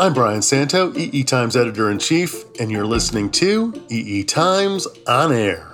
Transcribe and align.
I'm 0.00 0.14
Brian 0.14 0.40
Santo, 0.40 0.96
EE 0.96 1.24
Times 1.24 1.54
editor 1.58 1.90
in 1.90 1.98
chief, 1.98 2.44
and 2.58 2.70
you're 2.70 2.86
listening 2.86 3.30
to 3.32 3.84
EE 3.90 4.24
Times 4.24 4.86
On 5.06 5.30
Air. 5.30 5.70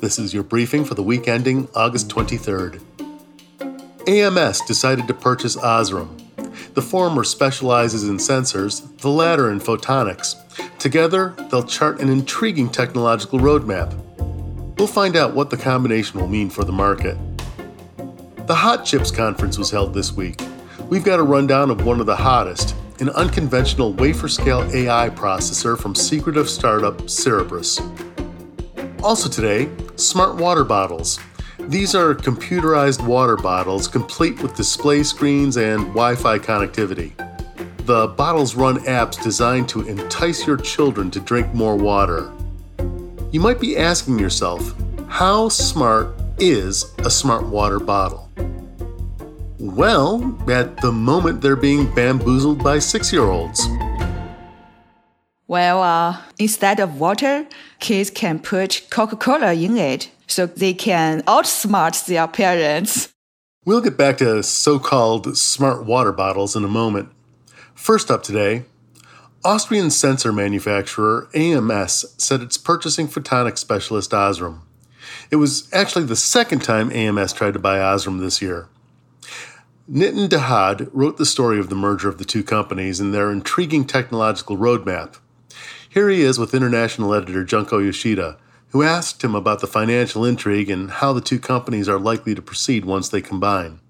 This 0.00 0.18
is 0.18 0.34
your 0.34 0.42
briefing 0.42 0.84
for 0.84 0.94
the 0.94 1.02
week 1.02 1.28
ending 1.28 1.66
August 1.74 2.10
23rd. 2.10 2.82
AMS 4.06 4.60
decided 4.66 5.08
to 5.08 5.14
purchase 5.14 5.56
Osram. 5.56 6.10
The 6.74 6.82
former 6.82 7.24
specializes 7.24 8.06
in 8.06 8.18
sensors, 8.18 8.98
the 8.98 9.08
latter 9.08 9.50
in 9.50 9.60
photonics. 9.60 10.36
Together, 10.78 11.34
they'll 11.50 11.62
chart 11.62 12.02
an 12.02 12.10
intriguing 12.10 12.68
technological 12.68 13.38
roadmap. 13.38 13.94
We'll 14.76 14.88
find 14.88 15.16
out 15.16 15.34
what 15.34 15.48
the 15.48 15.56
combination 15.56 16.20
will 16.20 16.28
mean 16.28 16.50
for 16.50 16.64
the 16.64 16.72
market. 16.72 17.16
The 18.46 18.56
Hot 18.56 18.84
Chips 18.84 19.10
conference 19.10 19.56
was 19.56 19.70
held 19.70 19.94
this 19.94 20.12
week. 20.12 20.38
We've 20.90 21.02
got 21.02 21.18
a 21.18 21.22
rundown 21.22 21.70
of 21.70 21.86
one 21.86 22.00
of 22.00 22.04
the 22.04 22.16
hottest, 22.16 22.76
an 23.00 23.10
unconventional 23.10 23.92
wafer 23.94 24.28
scale 24.28 24.62
AI 24.72 25.10
processor 25.10 25.78
from 25.78 25.94
secretive 25.94 26.48
startup 26.48 26.96
Cerebras. 27.02 27.80
Also 29.02 29.28
today, 29.28 29.68
smart 29.96 30.36
water 30.36 30.64
bottles. 30.64 31.18
These 31.58 31.94
are 31.94 32.14
computerized 32.14 33.04
water 33.06 33.36
bottles 33.36 33.88
complete 33.88 34.42
with 34.42 34.54
display 34.54 35.02
screens 35.02 35.56
and 35.56 35.80
Wi 35.88 36.14
Fi 36.14 36.38
connectivity. 36.38 37.12
The 37.86 38.08
bottles 38.08 38.54
run 38.54 38.78
apps 38.84 39.22
designed 39.22 39.68
to 39.70 39.86
entice 39.86 40.46
your 40.46 40.56
children 40.56 41.10
to 41.10 41.20
drink 41.20 41.52
more 41.52 41.76
water. 41.76 42.32
You 43.30 43.40
might 43.40 43.60
be 43.60 43.76
asking 43.76 44.18
yourself, 44.18 44.74
how 45.08 45.48
smart 45.48 46.14
is 46.38 46.94
a 46.98 47.10
smart 47.10 47.46
water 47.46 47.78
bottle? 47.78 48.30
Well, 49.64 50.36
at 50.46 50.76
the 50.82 50.92
moment, 50.92 51.40
they're 51.40 51.56
being 51.56 51.86
bamboozled 51.94 52.62
by 52.62 52.78
six 52.80 53.10
year 53.10 53.22
olds. 53.22 53.66
Well, 55.46 55.82
uh, 55.82 56.20
instead 56.38 56.80
of 56.80 57.00
water, 57.00 57.46
kids 57.80 58.10
can 58.10 58.40
put 58.40 58.86
Coca 58.90 59.16
Cola 59.16 59.54
in 59.54 59.78
it 59.78 60.10
so 60.26 60.44
they 60.44 60.74
can 60.74 61.22
outsmart 61.22 62.04
their 62.04 62.28
parents. 62.28 63.14
We'll 63.64 63.80
get 63.80 63.96
back 63.96 64.18
to 64.18 64.42
so 64.42 64.78
called 64.78 65.34
smart 65.38 65.86
water 65.86 66.12
bottles 66.12 66.54
in 66.54 66.62
a 66.62 66.68
moment. 66.68 67.08
First 67.74 68.10
up 68.10 68.22
today, 68.22 68.64
Austrian 69.46 69.88
sensor 69.88 70.30
manufacturer 70.30 71.30
AMS 71.32 72.04
said 72.18 72.42
it's 72.42 72.58
purchasing 72.58 73.08
photonics 73.08 73.58
specialist 73.58 74.10
Osram. 74.10 74.58
It 75.30 75.36
was 75.36 75.72
actually 75.72 76.04
the 76.04 76.16
second 76.16 76.62
time 76.62 76.92
AMS 76.92 77.32
tried 77.32 77.54
to 77.54 77.58
buy 77.58 77.78
Osram 77.78 78.20
this 78.20 78.42
year. 78.42 78.68
Nitin 79.90 80.30
Dahad 80.30 80.88
wrote 80.94 81.18
the 81.18 81.26
story 81.26 81.60
of 81.60 81.68
the 81.68 81.74
merger 81.74 82.08
of 82.08 82.16
the 82.16 82.24
two 82.24 82.42
companies 82.42 83.00
and 83.00 83.12
their 83.12 83.30
intriguing 83.30 83.84
technological 83.84 84.56
roadmap. 84.56 85.18
Here 85.86 86.08
he 86.08 86.22
is 86.22 86.38
with 86.38 86.54
international 86.54 87.12
editor 87.12 87.44
Junko 87.44 87.80
Yoshida, 87.80 88.38
who 88.68 88.82
asked 88.82 89.22
him 89.22 89.34
about 89.34 89.60
the 89.60 89.66
financial 89.66 90.24
intrigue 90.24 90.70
and 90.70 90.90
how 90.90 91.12
the 91.12 91.20
two 91.20 91.38
companies 91.38 91.86
are 91.86 91.98
likely 91.98 92.34
to 92.34 92.40
proceed 92.40 92.86
once 92.86 93.10
they 93.10 93.20
combine. 93.20 93.80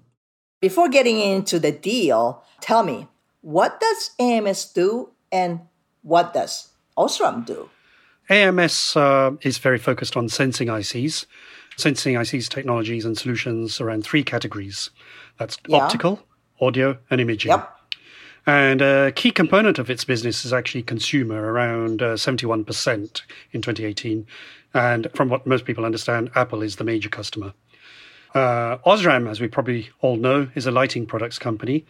Before 0.59 0.89
getting 0.89 1.17
into 1.17 1.59
the 1.59 1.71
deal, 1.71 2.43
tell 2.59 2.83
me, 2.83 3.07
what 3.39 3.79
does 3.79 4.11
AMS 4.19 4.65
do 4.65 5.11
and 5.31 5.61
what 6.01 6.33
does 6.33 6.73
Osram 6.97 7.45
do? 7.45 7.69
AMS 8.27 8.97
uh, 8.97 9.31
is 9.43 9.59
very 9.59 9.77
focused 9.77 10.17
on 10.17 10.27
sensing 10.27 10.67
ICs, 10.67 11.25
sensing 11.77 12.15
ICs 12.15 12.49
technologies 12.49 13.05
and 13.05 13.17
solutions 13.17 13.79
around 13.79 14.03
three 14.03 14.23
categories. 14.23 14.89
That's 15.37 15.57
yeah. 15.67 15.77
optical, 15.77 16.21
audio, 16.59 16.97
and 17.09 17.21
imaging. 17.21 17.51
Yep. 17.51 17.71
And 18.47 18.81
a 18.81 19.11
key 19.11 19.31
component 19.31 19.79
of 19.79 19.89
its 19.89 20.05
business 20.05 20.45
is 20.45 20.53
actually 20.53 20.83
consumer, 20.83 21.51
around 21.51 22.01
uh, 22.01 22.13
71% 22.13 23.21
in 23.51 23.61
2018. 23.61 24.27
And 24.73 25.07
from 25.15 25.29
what 25.29 25.47
most 25.47 25.65
people 25.65 25.83
understand, 25.83 26.29
Apple 26.35 26.61
is 26.61 26.75
the 26.75 26.83
major 26.83 27.09
customer. 27.09 27.53
Uh, 28.35 28.77
Osram, 28.85 29.29
as 29.29 29.39
we 29.39 29.47
probably 29.47 29.89
all 30.01 30.17
know, 30.17 30.49
is 30.53 30.67
a 30.67 30.71
lighting 30.71 31.05
products 31.05 31.39
company. 31.39 31.85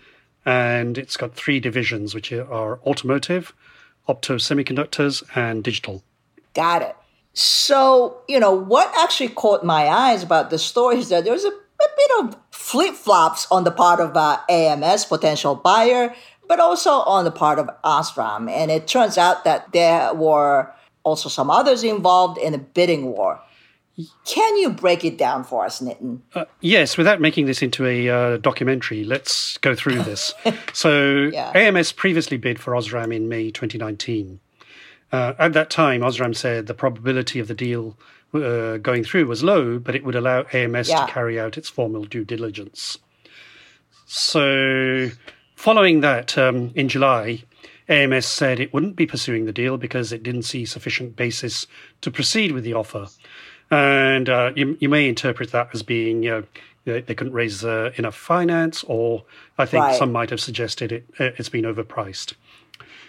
And 0.46 0.98
it's 0.98 1.18
got 1.18 1.34
three 1.34 1.60
divisions, 1.60 2.14
which 2.14 2.32
are 2.32 2.80
automotive, 2.82 3.54
opto 4.08 4.36
semiconductors, 4.36 5.24
and 5.36 5.64
digital. 5.64 6.04
Got 6.54 6.84
it. 6.84 6.96
So, 7.34 8.22
you 8.30 8.40
know, 8.40 8.54
what 8.54 8.94
actually 8.96 9.30
caught 9.30 9.66
my 9.66 9.88
eyes 9.88 10.24
about 10.24 10.52
the 10.52 10.60
story 10.60 11.00
is 11.00 11.10
that 11.10 11.26
there's 11.26 11.44
a 11.44 11.52
a 11.52 11.54
bit 11.98 12.12
of 12.20 12.38
flip 12.52 12.96
flops 12.96 13.48
on 13.52 13.64
the 13.64 13.72
part 13.72 14.00
of 14.00 14.16
uh, 14.16 14.40
AMS, 14.50 15.06
potential 15.06 15.56
buyer, 15.56 16.14
but 16.48 16.60
also 16.60 16.92
on 16.92 17.26
the 17.26 17.32
part 17.32 17.60
of 17.60 17.70
Osram. 17.84 18.50
And 18.50 18.72
it 18.72 18.88
turns 18.88 19.18
out 19.18 19.44
that 19.44 19.72
there 19.72 20.14
were 20.14 20.74
also 21.04 21.30
some 21.30 21.50
others 21.50 21.84
involved 21.84 22.38
in 22.38 22.54
a 22.54 22.58
bidding 22.58 23.06
war. 23.06 23.40
Can 24.26 24.58
you 24.58 24.72
break 24.72 25.06
it 25.06 25.18
down 25.18 25.46
for 25.46 25.66
us, 25.66 25.80
Nitin? 25.80 26.20
Uh, 26.34 26.46
yes, 26.60 26.98
without 26.98 27.22
making 27.22 27.46
this 27.46 27.62
into 27.62 27.86
a 27.86 28.10
uh, 28.10 28.38
documentary, 28.38 29.06
let's 29.06 29.58
go 29.60 29.74
through 29.74 30.04
this. 30.04 30.34
so, 30.74 31.30
yeah. 31.32 31.52
AMS 31.56 31.94
previously 31.94 32.36
bid 32.36 32.60
for 32.60 32.74
Osram 32.74 33.16
in 33.16 33.30
May 33.30 33.52
2019. 33.52 34.42
Uh, 35.14 35.34
at 35.40 35.54
that 35.54 35.70
time, 35.70 36.02
Osram 36.02 36.36
said 36.36 36.68
the 36.68 36.74
probability 36.74 37.40
of 37.40 37.48
the 37.48 37.54
deal 37.54 37.98
uh, 38.36 38.78
going 38.78 39.04
through 39.04 39.26
was 39.26 39.44
low, 39.44 39.80
but 39.80 39.96
it 39.96 40.04
would 40.04 40.16
allow 40.16 40.46
AMS 40.54 40.90
yeah. 40.90 41.06
to 41.06 41.12
carry 41.12 41.40
out 41.40 41.58
its 41.58 41.70
formal 41.70 42.04
due 42.04 42.26
diligence. 42.26 42.98
So, 44.06 45.10
following 45.56 46.02
that, 46.02 46.38
um, 46.38 46.72
in 46.76 46.90
July, 46.90 47.44
AMS 47.90 48.26
said 48.26 48.60
it 48.60 48.74
wouldn't 48.74 48.96
be 48.96 49.06
pursuing 49.06 49.46
the 49.46 49.52
deal 49.52 49.78
because 49.78 50.12
it 50.12 50.24
didn't 50.24 50.44
see 50.44 50.66
sufficient 50.66 51.16
basis 51.16 51.68
to 52.02 52.12
proceed 52.12 52.52
with 52.52 52.64
the 52.64 52.74
offer. 52.74 53.08
And 53.72 54.30
uh, 54.30 54.52
you, 54.56 54.78
you, 54.80 54.90
may 54.90 55.10
interpret 55.10 55.52
that 55.52 55.70
as 55.74 55.82
being 55.82 56.24
you 56.24 56.30
know, 56.30 56.44
they, 56.86 57.02
they 57.02 57.16
couldn't 57.16 57.34
raise 57.34 57.66
uh, 57.66 57.92
enough 57.96 58.16
finance, 58.16 58.84
or 58.84 59.26
I 59.58 59.66
think 59.66 59.84
right. 59.84 59.98
some 59.98 60.12
might 60.12 60.30
have 60.30 60.40
suggested 60.40 60.92
it, 60.92 61.06
it's 61.18 61.50
been 61.50 61.66
overpriced. 61.66 62.34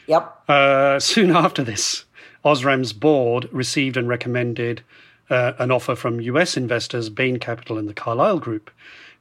Yep. 0.07 0.49
Uh, 0.49 0.99
soon 1.01 1.31
after 1.31 1.63
this, 1.63 2.05
Osram's 2.45 2.93
board 2.93 3.49
received 3.53 3.97
and 3.97 4.09
recommended 4.09 4.83
uh, 5.31 5.53
an 5.59 5.71
offer 5.71 5.95
from 5.95 6.21
US 6.21 6.57
investors 6.57 7.09
Bain 7.09 7.39
Capital 7.39 7.79
and 7.79 7.89
the 7.89 7.95
Carlyle 7.95 8.39
Group, 8.39 8.71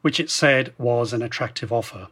which 0.02 0.20
it 0.20 0.30
said 0.30 0.74
was 0.78 1.14
an 1.14 1.22
attractive 1.22 1.72
offer. 1.72 2.08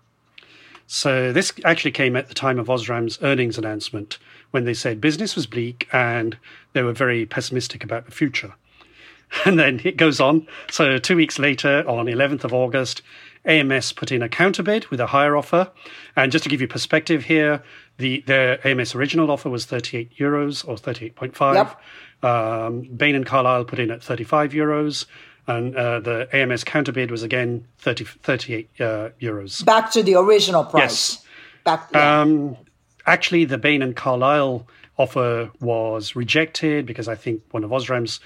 So 0.88 1.32
this 1.32 1.54
actually 1.64 1.92
came 1.92 2.16
at 2.16 2.28
the 2.28 2.34
time 2.34 2.60
of 2.60 2.68
Osram's 2.68 3.18
earnings 3.22 3.58
announcement 3.58 4.20
when 4.52 4.66
they 4.66 4.74
said 4.74 5.02
business 5.02 5.36
was 5.36 5.48
bleak 5.48 5.88
and 5.92 6.38
they 6.74 6.84
were 6.84 6.94
very 6.94 7.26
pessimistic 7.26 7.84
about 7.84 8.06
the 8.06 8.12
future. 8.12 8.54
And 9.46 9.58
then 9.58 9.82
it 9.84 9.98
goes 9.98 10.20
on. 10.20 10.46
So 10.70 11.00
two 11.00 11.16
weeks 11.16 11.40
later, 11.40 11.84
on 11.88 12.06
11th 12.06 12.44
of 12.44 12.54
August, 12.54 13.02
AMS 13.46 13.94
put 13.94 14.12
in 14.12 14.22
a 14.22 14.30
counter 14.30 14.64
bid 14.64 14.88
with 14.88 15.00
a 15.00 15.08
higher 15.08 15.36
offer. 15.36 15.72
And 16.16 16.32
just 16.32 16.44
to 16.44 16.50
give 16.50 16.62
you 16.62 16.68
perspective 16.68 17.26
here, 17.26 17.64
the, 17.98 18.24
the 18.26 18.60
AMS 18.64 18.96
original 18.96 19.30
offer 19.30 19.50
was 19.50 19.66
38 19.66 20.18
euros 20.18 20.68
or 20.68 20.76
38.5. 20.76 21.56
Yep. 21.56 21.82
Um, 22.24 22.82
Bain 22.96 23.16
and 23.16 23.26
Carlyle 23.26 23.66
put 23.66 23.80
in 23.80 23.92
at 23.92 24.02
35 24.02 24.54
euros, 24.54 25.06
and 25.46 25.76
uh, 25.76 26.00
the 26.00 26.30
AMS 26.32 26.64
counterbid 26.64 27.12
was 27.12 27.22
again 27.22 27.68
30, 27.80 28.06
38 28.06 28.70
uh, 28.80 29.10
euros. 29.22 29.66
Back 29.66 29.92
to 29.92 30.02
the 30.02 30.16
original 30.16 30.64
price. 30.64 31.16
Yes. 31.16 31.26
Back. 31.66 31.90
Yeah. 31.92 32.22
Um, 32.22 32.58
actually, 33.06 33.44
the 33.46 33.58
Bain 33.58 33.82
and 33.82 33.96
Carlyle 33.96 34.66
offer 34.98 35.52
was 35.60 36.16
rejected 36.16 36.86
because 36.86 37.08
I 37.08 37.16
think 37.16 37.42
one 37.52 37.64
of 37.64 37.72
Osram's 37.72 38.20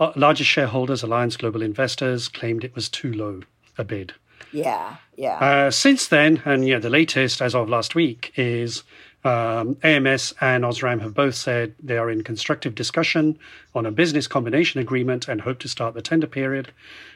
uh, 0.00 0.12
largest 0.16 0.50
shareholders, 0.50 1.02
Allianz 1.02 1.38
Global 1.38 1.62
Investors, 1.62 2.28
claimed 2.28 2.64
it 2.64 2.74
was 2.74 2.88
too 2.88 3.12
low 3.12 3.42
a 3.78 3.84
bid. 3.84 4.12
Yeah, 4.52 4.96
yeah. 5.16 5.38
Uh, 5.38 5.70
since 5.70 6.06
then, 6.06 6.42
and 6.44 6.66
yeah, 6.66 6.78
the 6.78 6.90
latest 6.90 7.42
as 7.42 7.54
of 7.54 7.68
last 7.68 7.94
week 7.94 8.32
is 8.36 8.82
um, 9.26 9.76
AMS 9.82 10.34
and 10.40 10.62
Osram 10.62 11.00
have 11.00 11.14
both 11.14 11.34
said 11.34 11.74
they 11.82 11.98
are 11.98 12.08
in 12.08 12.22
constructive 12.22 12.76
discussion 12.76 13.38
on 13.74 13.84
a 13.84 13.90
business 13.90 14.28
combination 14.28 14.80
agreement 14.80 15.26
and 15.26 15.40
hope 15.40 15.58
to 15.60 15.68
start 15.68 15.94
the 15.94 16.02
tender 16.02 16.28
period 16.28 16.70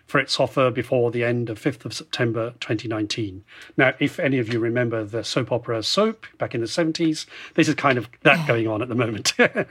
for 0.07 0.19
its 0.19 0.41
offer 0.41 0.73
before 0.73 1.13
the 1.13 1.23
end 1.23 1.49
of 1.49 1.61
5th 1.61 1.85
of 1.85 1.95
September 1.95 2.55
2019. 2.59 3.45
Now, 3.77 3.93
if 4.01 4.19
any 4.19 4.41
of 4.41 4.53
you 4.53 4.59
remember 4.59 5.05
the 5.05 5.23
soap 5.23 5.53
opera 5.53 5.85
Soap 5.85 6.27
back 6.37 6.53
in 6.53 6.61
the 6.61 6.67
70s, 6.67 7.27
this 7.55 7.69
is 7.69 7.77
kind 7.77 7.97
of 7.97 8.09
that 8.23 8.47
going 8.49 8.67
on 8.67 8.83
at 8.83 8.89
the 8.89 8.97
moment. 8.97 9.33
but, 9.39 9.67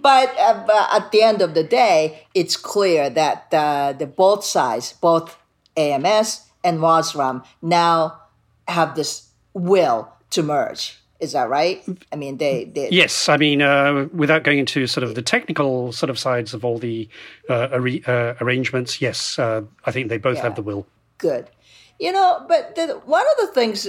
uh, 0.00 0.64
but, 0.66 0.88
at 0.90 1.10
the 1.12 1.22
end 1.22 1.42
of 1.42 1.52
the 1.52 1.64
day, 1.64 2.26
it's 2.32 2.56
clear 2.56 3.10
that 3.10 3.52
uh, 3.52 3.92
the 3.92 4.06
both 4.06 4.42
sides, 4.42 4.94
both 4.94 5.36
AMS 5.78 6.46
and 6.64 6.80
Osram, 6.80 7.44
now 7.62 8.20
have 8.66 8.94
this 8.96 9.28
will 9.54 10.12
to 10.30 10.42
merge. 10.42 10.98
Is 11.20 11.32
that 11.32 11.48
right? 11.48 11.82
I 12.12 12.16
mean, 12.16 12.38
they. 12.38 12.64
they 12.64 12.90
yes, 12.90 13.28
I 13.28 13.36
mean, 13.36 13.60
uh, 13.60 14.06
without 14.12 14.44
going 14.44 14.58
into 14.58 14.86
sort 14.86 15.02
of 15.02 15.16
the 15.16 15.22
technical 15.22 15.90
sort 15.90 16.10
of 16.10 16.18
sides 16.18 16.54
of 16.54 16.64
all 16.64 16.78
the 16.78 17.08
uh, 17.50 17.68
ar- 17.72 18.06
uh, 18.06 18.34
arrangements, 18.40 19.00
yes, 19.00 19.36
uh, 19.38 19.62
I 19.84 19.90
think 19.90 20.10
they 20.10 20.18
both 20.18 20.36
yeah. 20.36 20.44
have 20.44 20.54
the 20.54 20.62
will. 20.62 20.86
Good. 21.18 21.48
You 21.98 22.12
know, 22.12 22.44
but 22.46 22.76
the, 22.76 23.00
one 23.04 23.24
of 23.32 23.46
the 23.46 23.52
things 23.52 23.88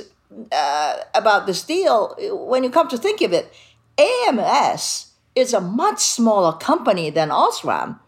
uh, 0.51 0.97
about 1.13 1.45
this 1.45 1.61
deal, 1.61 2.15
when 2.47 2.63
you 2.63 2.71
come 2.71 2.87
to 2.87 2.97
think 2.97 3.21
of 3.21 3.31
it, 3.31 3.53
AMS 3.99 5.11
is 5.35 5.53
a 5.53 5.61
much 5.61 5.99
smaller 5.99 6.57
company 6.57 7.11
than 7.11 7.29
Osram. 7.29 7.99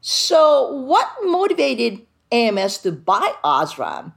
So, 0.00 0.72
what 0.72 1.08
motivated 1.22 2.04
AMS 2.34 2.78
to 2.78 2.92
buy 2.92 3.32
Osram, 3.44 4.12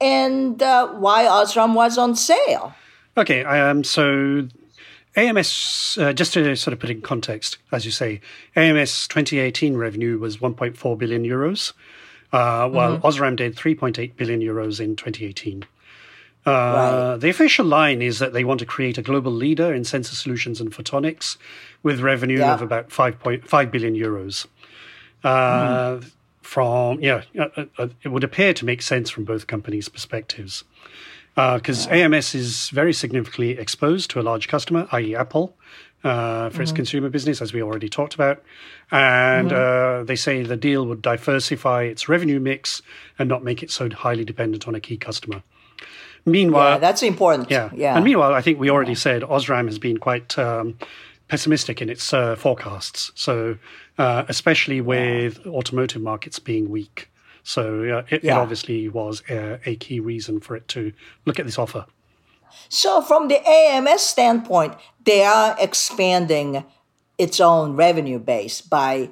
and 0.00 0.62
uh, 0.62 0.88
why 0.88 1.24
Osram 1.24 1.74
was 1.74 1.98
on 1.98 2.16
sale? 2.16 2.74
Okay, 3.16 3.44
um, 3.44 3.84
so 3.84 4.48
AMS, 5.16 5.98
uh, 6.00 6.12
just 6.14 6.32
to 6.34 6.56
sort 6.56 6.72
of 6.72 6.80
put 6.80 6.88
in 6.88 7.02
context, 7.02 7.58
as 7.70 7.84
you 7.84 7.90
say, 7.90 8.20
AMS 8.56 9.06
2018 9.08 9.76
revenue 9.76 10.18
was 10.18 10.38
1.4 10.38 10.98
billion 10.98 11.24
euros, 11.24 11.72
uh, 12.32 12.68
while 12.68 12.96
mm-hmm. 12.96 13.06
Osram 13.06 13.36
did 13.36 13.56
3.8 13.56 14.16
billion 14.16 14.40
euros 14.40 14.80
in 14.80 14.96
2018. 14.96 15.64
Uh, 16.46 16.50
right. 16.50 17.16
The 17.20 17.28
official 17.28 17.66
line 17.66 18.00
is 18.00 18.18
that 18.20 18.32
they 18.32 18.44
want 18.44 18.60
to 18.60 18.66
create 18.66 18.96
a 18.96 19.02
global 19.02 19.32
leader 19.32 19.74
in 19.74 19.84
sensor 19.84 20.14
solutions 20.14 20.60
and 20.60 20.72
photonics 20.72 21.36
with 21.82 22.00
revenue 22.00 22.38
yeah. 22.38 22.54
of 22.54 22.62
about 22.62 22.88
5.5 22.88 23.70
billion 23.70 23.94
euros. 23.94 24.46
Mm. 25.22 26.10
From 26.50 27.00
yeah, 27.00 27.22
uh, 27.38 27.66
uh, 27.78 27.88
it 28.02 28.08
would 28.08 28.24
appear 28.24 28.52
to 28.54 28.64
make 28.64 28.82
sense 28.82 29.08
from 29.08 29.22
both 29.22 29.46
companies' 29.46 29.88
perspectives 29.88 30.64
because 31.36 31.86
uh, 31.86 31.90
AMS 31.90 32.34
is 32.34 32.70
very 32.70 32.92
significantly 32.92 33.50
exposed 33.50 34.10
to 34.10 34.20
a 34.20 34.22
large 34.22 34.48
customer, 34.48 34.88
i.e., 34.90 35.14
Apple, 35.14 35.54
uh, 36.02 36.48
for 36.50 36.54
mm-hmm. 36.54 36.62
its 36.62 36.72
consumer 36.72 37.08
business, 37.08 37.40
as 37.40 37.52
we 37.52 37.62
already 37.62 37.88
talked 37.88 38.14
about. 38.14 38.42
And 38.90 39.52
mm-hmm. 39.52 40.00
uh, 40.00 40.02
they 40.02 40.16
say 40.16 40.42
the 40.42 40.56
deal 40.56 40.84
would 40.86 41.02
diversify 41.02 41.84
its 41.84 42.08
revenue 42.08 42.40
mix 42.40 42.82
and 43.16 43.28
not 43.28 43.44
make 43.44 43.62
it 43.62 43.70
so 43.70 43.88
highly 43.88 44.24
dependent 44.24 44.66
on 44.66 44.74
a 44.74 44.80
key 44.80 44.96
customer. 44.96 45.44
Meanwhile, 46.26 46.72
yeah, 46.72 46.78
that's 46.78 47.04
important. 47.04 47.48
Yeah, 47.48 47.70
yeah. 47.72 47.94
And 47.94 48.04
meanwhile, 48.04 48.34
I 48.34 48.40
think 48.40 48.58
we 48.58 48.70
already 48.70 48.92
yeah. 48.92 48.98
said 48.98 49.22
Osram 49.22 49.66
has 49.66 49.78
been 49.78 49.98
quite 49.98 50.36
um, 50.36 50.76
pessimistic 51.30 51.80
in 51.80 51.88
its 51.88 52.12
uh, 52.12 52.34
forecasts. 52.34 53.12
So, 53.14 53.56
uh, 53.98 54.24
especially 54.28 54.80
with 54.80 55.46
automotive 55.46 56.02
markets 56.02 56.40
being 56.40 56.68
weak. 56.68 57.08
So 57.44 57.84
uh, 57.84 58.04
it, 58.10 58.24
yeah. 58.24 58.36
it, 58.36 58.40
obviously 58.40 58.88
was 58.88 59.22
a, 59.30 59.60
a, 59.64 59.76
key 59.76 60.00
reason 60.00 60.40
for 60.40 60.56
it 60.56 60.66
to 60.68 60.92
look 61.24 61.38
at 61.38 61.46
this 61.46 61.58
offer. 61.58 61.86
So, 62.68 63.00
from 63.00 63.28
the 63.28 63.40
AMS 63.48 64.02
standpoint, 64.02 64.74
they 65.04 65.22
are 65.22 65.56
expanding 65.58 66.64
its 67.16 67.40
own 67.40 67.76
revenue 67.76 68.18
base 68.18 68.60
by 68.60 69.10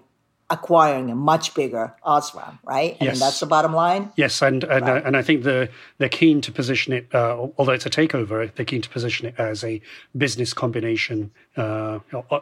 acquiring 0.51 1.11
a 1.11 1.15
much 1.15 1.55
bigger 1.55 1.95
Osram, 2.07 2.59
right? 2.65 2.97
I 3.01 3.05
yes. 3.05 3.15
mean, 3.15 3.21
that's 3.21 3.41
the 3.41 3.47
bottom 3.47 3.75
line. 3.75 4.13
Yes, 4.17 4.41
and 4.43 4.65
and, 4.65 4.87
right. 4.87 5.03
uh, 5.03 5.07
and 5.07 5.17
I 5.17 5.23
think 5.23 5.43
the 5.43 5.69
they're 5.99 6.09
keen 6.09 6.41
to 6.43 6.53
position 6.53 6.93
it, 6.93 7.09
uh, 7.15 7.49
although 7.59 7.73
it's 7.73 7.87
a 7.87 7.91
takeover, 7.91 8.53
they're 8.55 8.65
keen 8.65 8.83
to 8.83 8.89
position 8.89 9.27
it 9.27 9.35
as 9.39 9.63
a 9.65 9.81
business 10.17 10.55
combination, 10.55 11.31
uh, 11.57 11.99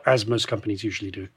as 0.06 0.26
most 0.26 0.48
companies 0.48 0.84
usually 0.84 1.10
do. 1.10 1.28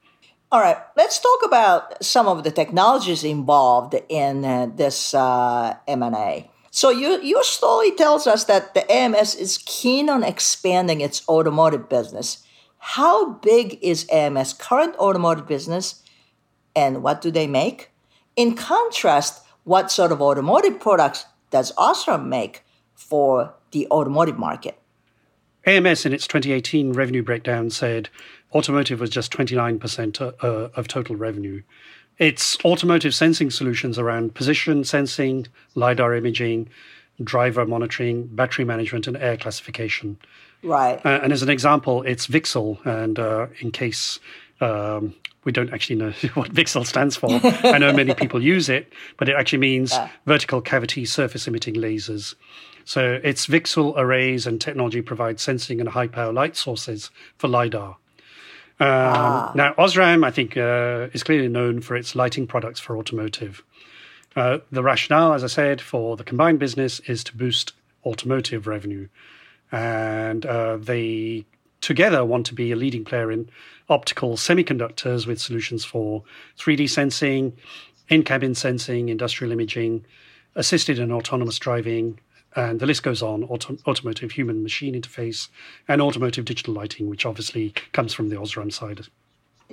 All 0.52 0.62
right, 0.62 0.78
let's 0.98 1.20
talk 1.20 1.40
about 1.46 2.04
some 2.04 2.28
of 2.28 2.44
the 2.44 2.50
technologies 2.50 3.24
involved 3.24 3.96
in 4.10 4.44
uh, 4.44 4.68
this 4.76 5.14
uh, 5.14 5.76
M&A. 5.88 6.50
So 6.72 6.90
you, 6.90 7.22
your 7.22 7.44
story 7.44 7.92
tells 7.92 8.26
us 8.26 8.46
that 8.46 8.74
the 8.74 8.92
AMS 8.92 9.36
is 9.36 9.60
keen 9.66 10.10
on 10.10 10.24
expanding 10.24 11.02
its 11.02 11.28
automotive 11.30 11.88
business. 11.88 12.44
How 12.80 13.34
big 13.34 13.78
is 13.84 14.08
AMS' 14.12 14.54
current 14.54 14.96
automotive 14.98 15.48
business 15.48 16.02
and 16.76 17.04
what 17.04 17.22
do 17.22 17.32
they 17.32 17.48
make? 17.48 17.92
In 18.36 18.56
contrast, 18.56 19.46
what 19.64 19.92
sort 19.92 20.12
of 20.12 20.22
automotive 20.22 20.80
products 20.80 21.26
does 21.50 21.72
Osram 21.74 22.28
make 22.28 22.64
for 22.96 23.54
the 23.72 23.88
automotive 23.92 24.38
market? 24.38 24.78
AMS 25.66 26.06
in 26.06 26.14
its 26.14 26.28
2018 26.28 26.94
revenue 26.94 27.22
breakdown 27.22 27.70
said 27.70 28.10
automotive 28.54 29.00
was 29.00 29.10
just 29.10 29.32
29% 29.32 30.22
uh, 30.22 30.32
uh, 30.42 30.70
of 30.76 30.88
total 30.88 31.16
revenue. 31.16 31.62
It's 32.18 32.58
automotive 32.66 33.14
sensing 33.14 33.50
solutions 33.50 33.98
around 33.98 34.36
position 34.36 34.84
sensing, 34.84 35.48
LiDAR 35.76 36.16
imaging, 36.16 36.70
driver 37.24 37.66
monitoring, 37.66 38.28
battery 38.28 38.66
management, 38.66 39.08
and 39.08 39.18
air 39.18 39.38
classification. 39.38 40.18
Right. 40.64 41.04
Uh, 41.06 41.20
and 41.24 41.32
as 41.32 41.42
an 41.42 41.50
example, 41.50 42.04
it's 42.04 42.28
VCSEL. 42.28 42.86
And 42.86 43.20
uh, 43.20 43.48
in 43.60 43.72
case 43.72 44.20
um, 44.60 45.16
we 45.50 45.52
don't 45.52 45.74
actually 45.74 45.96
know 45.96 46.12
what 46.36 46.54
VCSEL 46.54 46.86
stands 46.86 47.16
for, 47.16 47.32
I 47.66 47.80
know 47.80 47.92
many 47.92 48.14
people 48.14 48.40
use 48.40 48.70
it, 48.70 48.94
but 49.18 49.28
it 49.28 49.36
actually 49.36 49.58
means 49.58 49.92
yeah. 49.92 50.08
vertical 50.28 50.62
cavity 50.62 51.06
surface 51.06 51.48
emitting 51.48 51.74
lasers. 51.74 52.36
So 52.86 53.20
it's 53.24 53.48
VCSEL 53.48 53.96
arrays 53.98 54.46
and 54.46 54.62
technology 54.62 55.02
provide 55.02 55.40
sensing 55.40 55.80
and 55.80 55.90
high 55.90 56.06
power 56.06 56.32
light 56.32 56.56
sources 56.56 57.10
for 57.40 57.48
LiDAR. 57.48 57.98
Um, 58.80 58.88
ah. 58.88 59.52
Now, 59.56 59.74
Osram, 59.74 60.24
I 60.24 60.30
think, 60.30 60.56
uh, 60.56 61.08
is 61.14 61.24
clearly 61.24 61.48
known 61.48 61.82
for 61.82 61.96
its 61.96 62.16
lighting 62.16 62.46
products 62.46 62.80
for 62.80 62.96
automotive. 62.96 63.64
Uh, 64.36 64.60
the 64.72 64.84
rationale, 64.84 65.34
as 65.34 65.44
I 65.44 65.48
said, 65.48 65.82
for 65.82 66.16
the 66.16 66.24
combined 66.24 66.60
business 66.60 67.00
is 67.02 67.24
to 67.24 67.36
boost 67.36 67.74
automotive 68.06 68.68
revenue. 68.68 69.08
And 69.72 70.46
uh, 70.46 70.78
they 70.78 71.46
together 71.90 72.24
want 72.24 72.46
to 72.46 72.54
be 72.54 72.72
a 72.72 72.76
leading 72.76 73.04
player 73.04 73.32
in 73.32 73.50
optical 73.90 74.34
semiconductors 74.38 75.26
with 75.26 75.42
solutions 75.42 75.84
for 75.84 76.24
3D 76.60 76.88
sensing, 76.88 77.52
in 78.10 78.22
cabin 78.22 78.54
sensing, 78.54 79.10
industrial 79.10 79.52
imaging, 79.52 80.06
assisted 80.54 81.00
and 81.00 81.12
autonomous 81.12 81.58
driving, 81.58 82.20
and 82.56 82.80
the 82.80 82.86
list 82.86 83.02
goes 83.02 83.24
on 83.24 83.44
auto- 83.46 83.80
automotive 83.88 84.34
human 84.34 84.62
machine 84.62 84.94
interface 84.94 85.50
and 85.88 86.00
automotive 86.00 86.46
digital 86.46 86.76
lighting 86.76 87.10
which 87.10 87.26
obviously 87.26 87.74
comes 87.92 88.14
from 88.14 88.30
the 88.30 88.36
osram 88.36 88.72
side. 88.72 89.08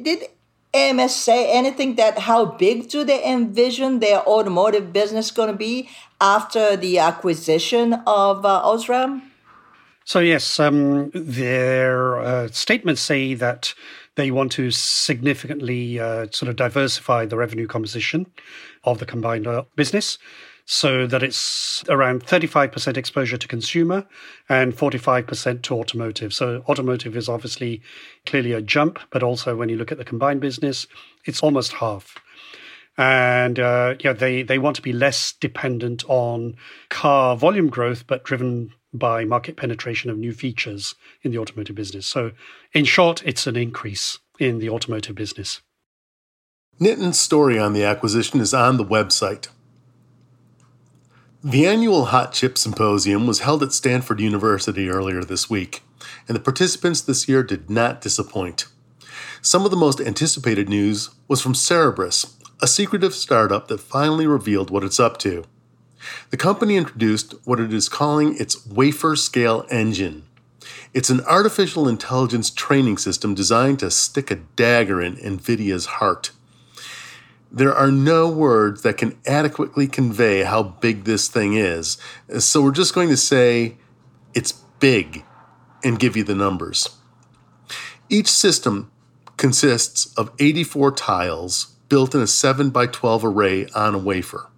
Did 0.00 0.20
ams 0.72 1.14
say 1.14 1.52
anything 1.52 1.96
that 1.96 2.20
how 2.20 2.46
big 2.46 2.88
do 2.88 3.04
they 3.04 3.22
envision 3.30 4.00
their 4.00 4.20
automotive 4.26 4.90
business 4.90 5.30
going 5.30 5.50
to 5.50 5.56
be 5.68 5.90
after 6.18 6.76
the 6.78 6.98
acquisition 6.98 7.92
of 8.06 8.46
uh, 8.46 8.62
osram 8.64 9.20
so 10.06 10.20
yes 10.20 10.58
um, 10.58 11.10
their 11.12 12.18
uh, 12.18 12.48
statements 12.48 13.02
say 13.02 13.34
that 13.34 13.74
they 14.14 14.30
want 14.30 14.50
to 14.52 14.70
significantly 14.70 16.00
uh, 16.00 16.26
sort 16.30 16.48
of 16.48 16.56
diversify 16.56 17.26
the 17.26 17.36
revenue 17.36 17.66
composition 17.66 18.26
of 18.84 18.98
the 18.98 19.06
combined 19.06 19.46
uh, 19.46 19.62
business 19.76 20.16
so 20.66 21.06
that 21.06 21.22
it's 21.22 21.84
around 21.88 22.24
35% 22.24 22.96
exposure 22.96 23.36
to 23.36 23.46
consumer 23.46 24.04
and 24.48 24.76
45% 24.76 25.62
to 25.62 25.74
automotive. 25.74 26.34
So 26.34 26.64
automotive 26.68 27.16
is 27.16 27.28
obviously 27.28 27.82
clearly 28.26 28.52
a 28.52 28.60
jump, 28.60 28.98
but 29.10 29.22
also 29.22 29.54
when 29.54 29.68
you 29.68 29.76
look 29.76 29.92
at 29.92 29.98
the 29.98 30.04
combined 30.04 30.40
business, 30.40 30.88
it's 31.24 31.40
almost 31.40 31.74
half. 31.74 32.16
And 32.98 33.60
uh, 33.60 33.94
yeah, 34.00 34.12
they, 34.12 34.42
they 34.42 34.58
want 34.58 34.74
to 34.76 34.82
be 34.82 34.92
less 34.92 35.32
dependent 35.32 36.02
on 36.08 36.56
car 36.88 37.36
volume 37.36 37.68
growth, 37.68 38.06
but 38.08 38.24
driven 38.24 38.72
by 38.96 39.24
market 39.24 39.56
penetration 39.56 40.10
of 40.10 40.18
new 40.18 40.32
features 40.32 40.94
in 41.22 41.30
the 41.30 41.38
automotive 41.38 41.76
business. 41.76 42.06
So, 42.06 42.32
in 42.72 42.84
short, 42.84 43.22
it's 43.24 43.46
an 43.46 43.56
increase 43.56 44.18
in 44.38 44.58
the 44.58 44.70
automotive 44.70 45.14
business. 45.14 45.60
Nitin's 46.80 47.18
story 47.18 47.58
on 47.58 47.72
the 47.72 47.84
acquisition 47.84 48.40
is 48.40 48.52
on 48.52 48.76
the 48.76 48.84
website. 48.84 49.48
The 51.42 51.66
annual 51.66 52.06
Hot 52.06 52.32
Chip 52.32 52.58
Symposium 52.58 53.26
was 53.26 53.40
held 53.40 53.62
at 53.62 53.72
Stanford 53.72 54.20
University 54.20 54.88
earlier 54.90 55.22
this 55.22 55.48
week, 55.48 55.82
and 56.26 56.34
the 56.34 56.40
participants 56.40 57.00
this 57.00 57.28
year 57.28 57.42
did 57.42 57.70
not 57.70 58.00
disappoint. 58.00 58.66
Some 59.40 59.64
of 59.64 59.70
the 59.70 59.76
most 59.76 60.00
anticipated 60.00 60.68
news 60.68 61.10
was 61.28 61.40
from 61.40 61.54
Cerebras, 61.54 62.34
a 62.60 62.66
secretive 62.66 63.14
startup 63.14 63.68
that 63.68 63.80
finally 63.80 64.26
revealed 64.26 64.70
what 64.70 64.82
it's 64.82 64.98
up 64.98 65.18
to. 65.18 65.44
The 66.30 66.36
company 66.36 66.76
introduced 66.76 67.34
what 67.44 67.60
it 67.60 67.72
is 67.72 67.88
calling 67.88 68.36
its 68.38 68.66
wafer 68.66 69.16
scale 69.16 69.66
engine. 69.70 70.24
It's 70.92 71.10
an 71.10 71.20
artificial 71.22 71.88
intelligence 71.88 72.50
training 72.50 72.98
system 72.98 73.34
designed 73.34 73.78
to 73.80 73.90
stick 73.90 74.30
a 74.30 74.36
dagger 74.36 75.00
in 75.00 75.16
NVIDIA's 75.16 75.86
heart. 75.86 76.30
There 77.50 77.74
are 77.74 77.90
no 77.90 78.28
words 78.28 78.82
that 78.82 78.96
can 78.98 79.18
adequately 79.26 79.86
convey 79.86 80.42
how 80.42 80.62
big 80.62 81.04
this 81.04 81.28
thing 81.28 81.54
is. 81.54 81.96
So 82.38 82.62
we're 82.62 82.72
just 82.72 82.94
going 82.94 83.08
to 83.08 83.16
say 83.16 83.76
it's 84.34 84.52
big 84.52 85.24
and 85.84 85.98
give 85.98 86.16
you 86.16 86.24
the 86.24 86.34
numbers. 86.34 86.90
Each 88.08 88.28
system 88.28 88.90
consists 89.36 90.12
of 90.14 90.32
84 90.38 90.92
tiles 90.92 91.76
built 91.88 92.14
in 92.14 92.20
a 92.20 92.26
7 92.26 92.70
by 92.70 92.86
12 92.86 93.24
array 93.24 93.66
on 93.74 93.94
a 93.94 93.98
wafer. 93.98 94.48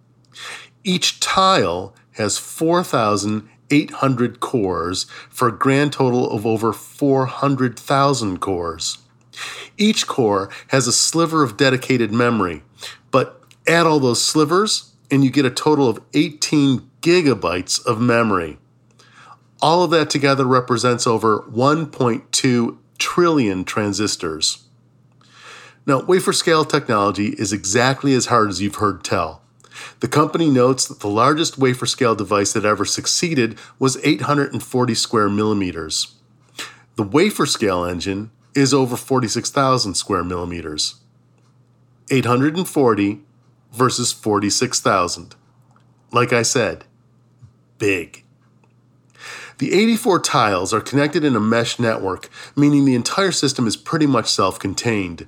Each 0.88 1.21
tile 1.21 1.95
has 2.12 2.38
4,800 2.38 4.40
cores 4.40 5.04
for 5.28 5.49
a 5.49 5.52
grand 5.52 5.92
total 5.92 6.30
of 6.30 6.47
over 6.47 6.73
400,000 6.73 8.40
cores. 8.40 8.97
Each 9.76 10.07
core 10.07 10.49
has 10.68 10.87
a 10.87 10.92
sliver 10.92 11.42
of 11.42 11.59
dedicated 11.59 12.11
memory, 12.11 12.62
but 13.11 13.45
add 13.66 13.87
all 13.87 14.00
those 14.00 14.25
slivers 14.25 14.95
and 15.11 15.23
you 15.23 15.30
get 15.30 15.45
a 15.45 15.50
total 15.50 15.90
of 15.90 16.00
18 16.14 16.88
gigabytes 17.02 17.85
of 17.85 18.00
memory. 18.00 18.57
All 19.61 19.83
of 19.83 19.90
that 19.90 20.09
together 20.09 20.47
represents 20.47 21.07
over 21.07 21.40
1.2 21.50 22.78
trillion 22.97 23.64
transistors. 23.66 24.64
Now, 25.85 26.00
wafer 26.00 26.33
scale 26.33 26.64
technology 26.64 27.35
is 27.37 27.52
exactly 27.52 28.14
as 28.14 28.26
hard 28.26 28.49
as 28.49 28.62
you've 28.62 28.76
heard 28.76 29.04
tell. 29.04 29.42
The 30.00 30.08
company 30.08 30.50
notes 30.50 30.87
that 30.87 31.00
the 31.00 31.08
largest 31.08 31.58
wafer 31.58 31.87
scale 31.87 32.14
device 32.14 32.52
that 32.52 32.64
ever 32.64 32.85
succeeded 32.85 33.58
was 33.78 33.99
840 34.04 34.94
square 34.94 35.28
millimeters. 35.28 36.14
The 36.97 37.02
wafer 37.02 37.47
scale 37.47 37.85
engine 37.85 38.30
is 38.54 38.75
over 38.75 38.97
46,000 38.97 39.94
square 39.94 40.25
millimeters. 40.25 40.97
840 42.11 43.20
versus 43.73 44.12
46,000. 44.12 45.35
Like 46.11 46.32
I 46.32 46.42
said, 46.42 46.85
big. 47.78 48.25
The 49.58 49.73
84 49.73 50.20
tiles 50.20 50.73
are 50.73 50.80
connected 50.80 51.25
in 51.25 51.37
a 51.37 51.40
mesh 51.40 51.78
network, 51.78 52.30
meaning 52.56 52.85
the 52.85 52.94
entire 52.94 53.32
system 53.32 53.66
is 53.66 53.76
pretty 53.76 54.06
much 54.06 54.28
self 54.28 54.58
contained. 54.58 55.26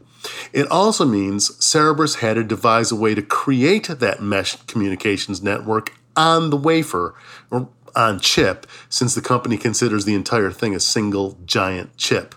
It 0.53 0.71
also 0.71 1.05
means 1.05 1.51
Cerebras 1.59 2.17
had 2.17 2.35
to 2.35 2.45
devise 2.45 2.91
a 2.91 2.97
way 2.97 3.15
to 3.15 3.23
create 3.23 3.89
that 3.89 4.23
mesh 4.23 4.57
communications 4.67 5.43
network 5.43 5.93
on 6.17 6.51
the 6.51 6.57
wafer, 6.57 7.15
or 7.51 7.69
on 7.95 8.21
chip, 8.21 8.67
since 8.89 9.15
the 9.15 9.21
company 9.21 9.57
considers 9.57 10.05
the 10.05 10.15
entire 10.15 10.51
thing 10.51 10.75
a 10.75 10.81
single 10.81 11.39
giant 11.45 11.97
chip. 11.97 12.35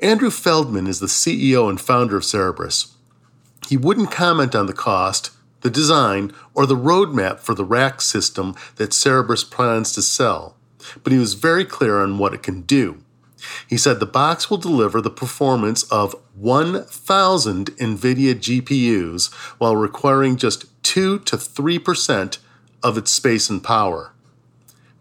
Andrew 0.00 0.30
Feldman 0.30 0.86
is 0.86 1.00
the 1.00 1.06
CEO 1.06 1.68
and 1.68 1.80
founder 1.80 2.16
of 2.16 2.22
Cerebras. 2.22 2.94
He 3.68 3.76
wouldn't 3.76 4.10
comment 4.10 4.54
on 4.54 4.66
the 4.66 4.72
cost, 4.72 5.30
the 5.60 5.70
design, 5.70 6.32
or 6.54 6.64
the 6.64 6.76
roadmap 6.76 7.40
for 7.40 7.54
the 7.54 7.64
rack 7.64 8.00
system 8.00 8.54
that 8.76 8.90
Cerebras 8.90 9.48
plans 9.48 9.92
to 9.92 10.02
sell, 10.02 10.56
but 11.02 11.12
he 11.12 11.18
was 11.18 11.34
very 11.34 11.64
clear 11.64 12.02
on 12.02 12.18
what 12.18 12.32
it 12.32 12.42
can 12.42 12.62
do. 12.62 13.02
He 13.66 13.76
said 13.76 14.00
the 14.00 14.06
box 14.06 14.50
will 14.50 14.58
deliver 14.58 15.00
the 15.00 15.10
performance 15.10 15.82
of 15.84 16.14
1,000 16.34 17.66
NVIDIA 17.76 18.34
GPUs 18.34 19.32
while 19.58 19.76
requiring 19.76 20.36
just 20.36 20.66
2 20.82 21.20
to 21.20 21.36
3% 21.36 22.38
of 22.82 22.98
its 22.98 23.10
space 23.10 23.50
and 23.50 23.62
power. 23.62 24.12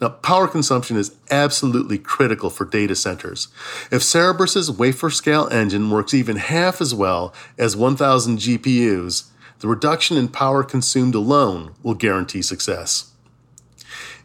Now, 0.01 0.09
power 0.09 0.47
consumption 0.47 0.95
is 0.95 1.15
absolutely 1.29 1.97
critical 1.97 2.49
for 2.49 2.63
data 2.63 2.95
centers. 2.95 3.49
If 3.91 4.01
Cerebras's 4.01 4.71
wafer 4.71 5.09
scale 5.09 5.49
engine 5.51 5.89
works 5.89 6.13
even 6.13 6.37
half 6.37 6.79
as 6.79 6.95
well 6.95 7.33
as 7.57 7.75
1000 7.75 8.37
GPUs, 8.39 9.25
the 9.59 9.67
reduction 9.67 10.15
in 10.15 10.29
power 10.29 10.63
consumed 10.63 11.15
alone 11.15 11.73
will 11.83 11.95
guarantee 11.95 12.41
success. 12.41 13.11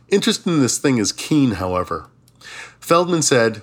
Interest 0.08 0.46
in 0.46 0.60
this 0.60 0.78
thing 0.78 0.98
is 0.98 1.10
keen, 1.10 1.52
however. 1.52 2.08
Feldman 2.78 3.22
said, 3.22 3.62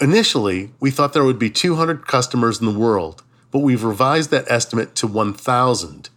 Initially, 0.00 0.72
we 0.80 0.90
thought 0.90 1.12
there 1.12 1.24
would 1.24 1.38
be 1.38 1.50
200 1.50 2.06
customers 2.06 2.58
in 2.58 2.64
the 2.64 2.78
world, 2.78 3.22
but 3.50 3.58
we've 3.58 3.84
revised 3.84 4.30
that 4.30 4.50
estimate 4.50 4.94
to 4.94 5.06
1,000. 5.06 6.08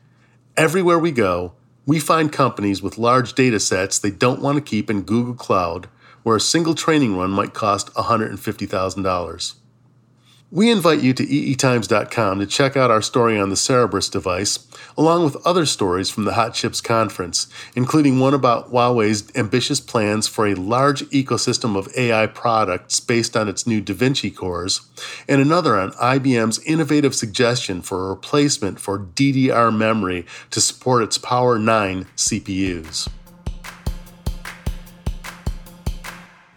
Everywhere 0.55 0.97
we 0.97 1.11
go, 1.11 1.51
we 1.85 1.99
find 1.99 2.31
companies 2.31 2.81
with 2.81 2.97
large 2.97 3.33
data 3.33 3.59
sets 3.59 3.99
they 3.99 4.09
don't 4.09 4.41
want 4.41 4.55
to 4.55 4.61
keep 4.61 4.89
in 4.89 5.01
Google 5.01 5.33
Cloud, 5.33 5.89
where 6.23 6.37
a 6.37 6.41
single 6.41 6.75
training 6.75 7.17
run 7.17 7.31
might 7.31 7.53
cost 7.53 7.93
$150,000. 7.95 9.53
We 10.53 10.69
invite 10.69 11.01
you 11.01 11.15
to 11.15 11.23
eetimes.com 11.23 12.39
to 12.39 12.45
check 12.45 12.77
out 12.77 12.91
our 12.91 13.01
story 13.01 13.39
on 13.39 13.49
the 13.49 13.55
Cerebras 13.55 14.11
device, 14.11 14.59
along 14.95 15.23
with 15.23 15.43
other 15.47 15.65
stories 15.65 16.11
from 16.11 16.25
the 16.25 16.35
Hot 16.35 16.53
Chips 16.53 16.79
conference, 16.79 17.47
including 17.75 18.19
one 18.19 18.35
about 18.35 18.71
Huawei's 18.71 19.35
ambitious 19.35 19.79
plans 19.79 20.27
for 20.27 20.45
a 20.45 20.53
large 20.53 21.01
ecosystem 21.05 21.75
of 21.75 21.89
AI 21.97 22.27
products 22.27 22.99
based 22.99 23.35
on 23.35 23.49
its 23.49 23.65
new 23.65 23.81
DaVinci 23.81 24.35
cores, 24.35 24.81
and 25.27 25.41
another 25.41 25.75
on 25.75 25.93
IBM's 25.93 26.63
innovative 26.65 27.15
suggestion 27.15 27.81
for 27.81 28.05
a 28.05 28.09
replacement 28.09 28.79
for 28.79 28.99
DDR 28.99 29.75
memory 29.75 30.23
to 30.51 30.61
support 30.61 31.01
its 31.01 31.17
Power 31.17 31.57
9 31.57 32.05
CPUs. 32.15 33.09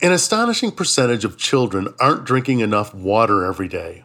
An 0.03 0.13
astonishing 0.13 0.73
percentage 0.73 1.25
of 1.25 1.39
children 1.39 1.89
aren't 1.99 2.25
drinking 2.25 2.61
enough 2.61 2.95
water 2.95 3.47
every 3.47 3.67
day. 3.67 4.05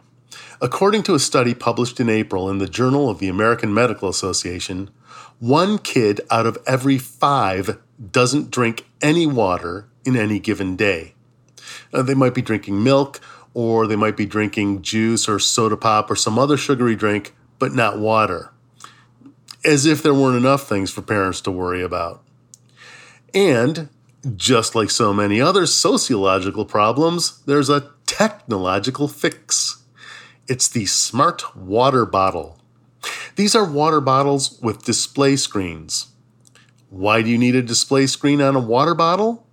According 0.58 1.02
to 1.02 1.14
a 1.14 1.18
study 1.18 1.52
published 1.52 2.00
in 2.00 2.08
April 2.08 2.48
in 2.48 2.56
the 2.56 2.68
Journal 2.68 3.10
of 3.10 3.18
the 3.18 3.28
American 3.28 3.74
Medical 3.74 4.08
Association, 4.08 4.88
one 5.38 5.76
kid 5.76 6.22
out 6.30 6.46
of 6.46 6.56
every 6.66 6.96
five 6.96 7.78
doesn't 8.10 8.50
drink 8.50 8.86
any 9.02 9.26
water 9.26 9.86
in 10.02 10.16
any 10.16 10.38
given 10.38 10.76
day. 10.76 11.14
Uh, 11.92 12.00
they 12.00 12.14
might 12.14 12.34
be 12.34 12.42
drinking 12.42 12.82
milk, 12.82 13.20
or 13.52 13.86
they 13.86 13.96
might 13.96 14.16
be 14.16 14.24
drinking 14.24 14.80
juice 14.80 15.28
or 15.28 15.38
soda 15.38 15.76
pop 15.76 16.10
or 16.10 16.16
some 16.16 16.38
other 16.38 16.56
sugary 16.56 16.96
drink, 16.96 17.34
but 17.58 17.74
not 17.74 17.98
water. 17.98 18.50
As 19.62 19.84
if 19.84 20.02
there 20.02 20.14
weren't 20.14 20.38
enough 20.38 20.66
things 20.66 20.90
for 20.90 21.02
parents 21.02 21.42
to 21.42 21.50
worry 21.50 21.82
about. 21.82 22.22
And 23.34 23.90
just 24.36 24.74
like 24.74 24.90
so 24.90 25.12
many 25.12 25.40
other 25.40 25.66
sociological 25.66 26.64
problems, 26.64 27.42
there's 27.46 27.68
a 27.68 27.90
technological 28.06 29.08
fix. 29.08 29.82
It's 30.48 30.68
the 30.68 30.86
smart 30.86 31.56
water 31.56 32.06
bottle. 32.06 32.58
These 33.36 33.54
are 33.54 33.64
water 33.64 34.00
bottles 34.00 34.58
with 34.60 34.84
display 34.84 35.36
screens. 35.36 36.08
Why 36.90 37.22
do 37.22 37.30
you 37.30 37.38
need 37.38 37.56
a 37.56 37.62
display 37.62 38.06
screen 38.06 38.40
on 38.42 38.54
a 38.54 38.60
water 38.60 38.94
bottle? 38.94 39.46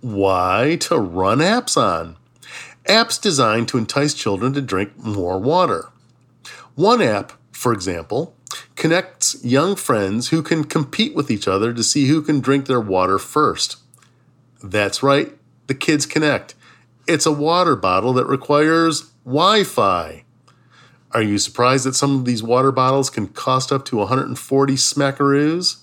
Why? 0.00 0.76
To 0.80 0.98
run 0.98 1.38
apps 1.38 1.76
on. 1.76 2.16
Apps 2.86 3.20
designed 3.20 3.68
to 3.68 3.78
entice 3.78 4.14
children 4.14 4.52
to 4.54 4.60
drink 4.60 4.98
more 4.98 5.38
water. 5.38 5.90
One 6.74 7.00
app, 7.00 7.32
for 7.52 7.72
example, 7.72 8.34
connects 8.74 9.42
young 9.44 9.76
friends 9.76 10.28
who 10.28 10.42
can 10.42 10.64
compete 10.64 11.14
with 11.14 11.30
each 11.30 11.46
other 11.46 11.72
to 11.72 11.84
see 11.84 12.06
who 12.08 12.22
can 12.22 12.40
drink 12.40 12.66
their 12.66 12.80
water 12.80 13.18
first. 13.18 13.76
That's 14.62 15.02
right, 15.02 15.32
the 15.68 15.74
Kids 15.74 16.04
Connect. 16.06 16.54
It's 17.06 17.26
a 17.26 17.32
water 17.32 17.76
bottle 17.76 18.12
that 18.14 18.26
requires 18.26 19.10
Wi 19.24 19.64
Fi. 19.64 20.24
Are 21.12 21.22
you 21.22 21.38
surprised 21.38 21.86
that 21.86 21.96
some 21.96 22.16
of 22.16 22.24
these 22.24 22.42
water 22.42 22.70
bottles 22.70 23.10
can 23.10 23.28
cost 23.28 23.72
up 23.72 23.84
to 23.86 23.96
140 23.96 24.74
smackaroos? 24.74 25.82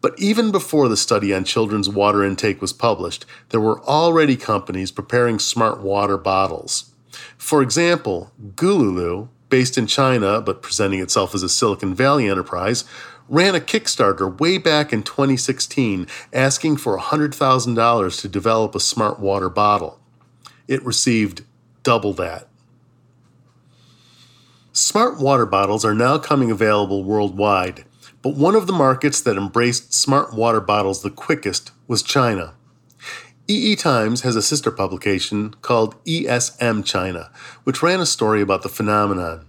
But 0.00 0.18
even 0.18 0.50
before 0.50 0.88
the 0.88 0.96
study 0.96 1.32
on 1.32 1.44
children's 1.44 1.88
water 1.88 2.24
intake 2.24 2.60
was 2.60 2.72
published, 2.72 3.26
there 3.50 3.60
were 3.60 3.80
already 3.84 4.36
companies 4.36 4.90
preparing 4.90 5.38
smart 5.38 5.80
water 5.80 6.18
bottles. 6.18 6.92
For 7.38 7.62
example, 7.62 8.32
Gululu, 8.54 9.28
based 9.54 9.78
in 9.78 9.86
China 9.86 10.40
but 10.40 10.62
presenting 10.62 10.98
itself 10.98 11.32
as 11.32 11.44
a 11.44 11.48
Silicon 11.48 11.94
Valley 11.94 12.28
enterprise, 12.28 12.84
ran 13.28 13.54
a 13.54 13.60
Kickstarter 13.60 14.40
way 14.40 14.58
back 14.58 14.92
in 14.92 15.04
2016 15.04 16.08
asking 16.32 16.76
for 16.76 16.98
$100,000 16.98 18.20
to 18.20 18.28
develop 18.28 18.74
a 18.74 18.80
smart 18.80 19.20
water 19.20 19.48
bottle. 19.48 20.00
It 20.66 20.84
received 20.84 21.44
double 21.84 22.12
that. 22.14 22.48
Smart 24.72 25.20
water 25.20 25.46
bottles 25.46 25.84
are 25.84 25.94
now 25.94 26.18
coming 26.18 26.50
available 26.50 27.04
worldwide, 27.04 27.84
but 28.22 28.34
one 28.34 28.56
of 28.56 28.66
the 28.66 28.72
markets 28.72 29.20
that 29.20 29.36
embraced 29.36 29.94
smart 29.94 30.34
water 30.34 30.60
bottles 30.60 31.02
the 31.02 31.10
quickest 31.10 31.70
was 31.86 32.02
China. 32.02 32.54
EE 33.46 33.76
Times 33.76 34.22
has 34.22 34.36
a 34.36 34.42
sister 34.42 34.70
publication 34.70 35.54
called 35.60 36.02
ESM 36.04 36.84
China, 36.84 37.30
which 37.64 37.82
ran 37.82 38.00
a 38.00 38.06
story 38.06 38.40
about 38.40 38.62
the 38.62 38.68
phenomenon. 38.68 39.46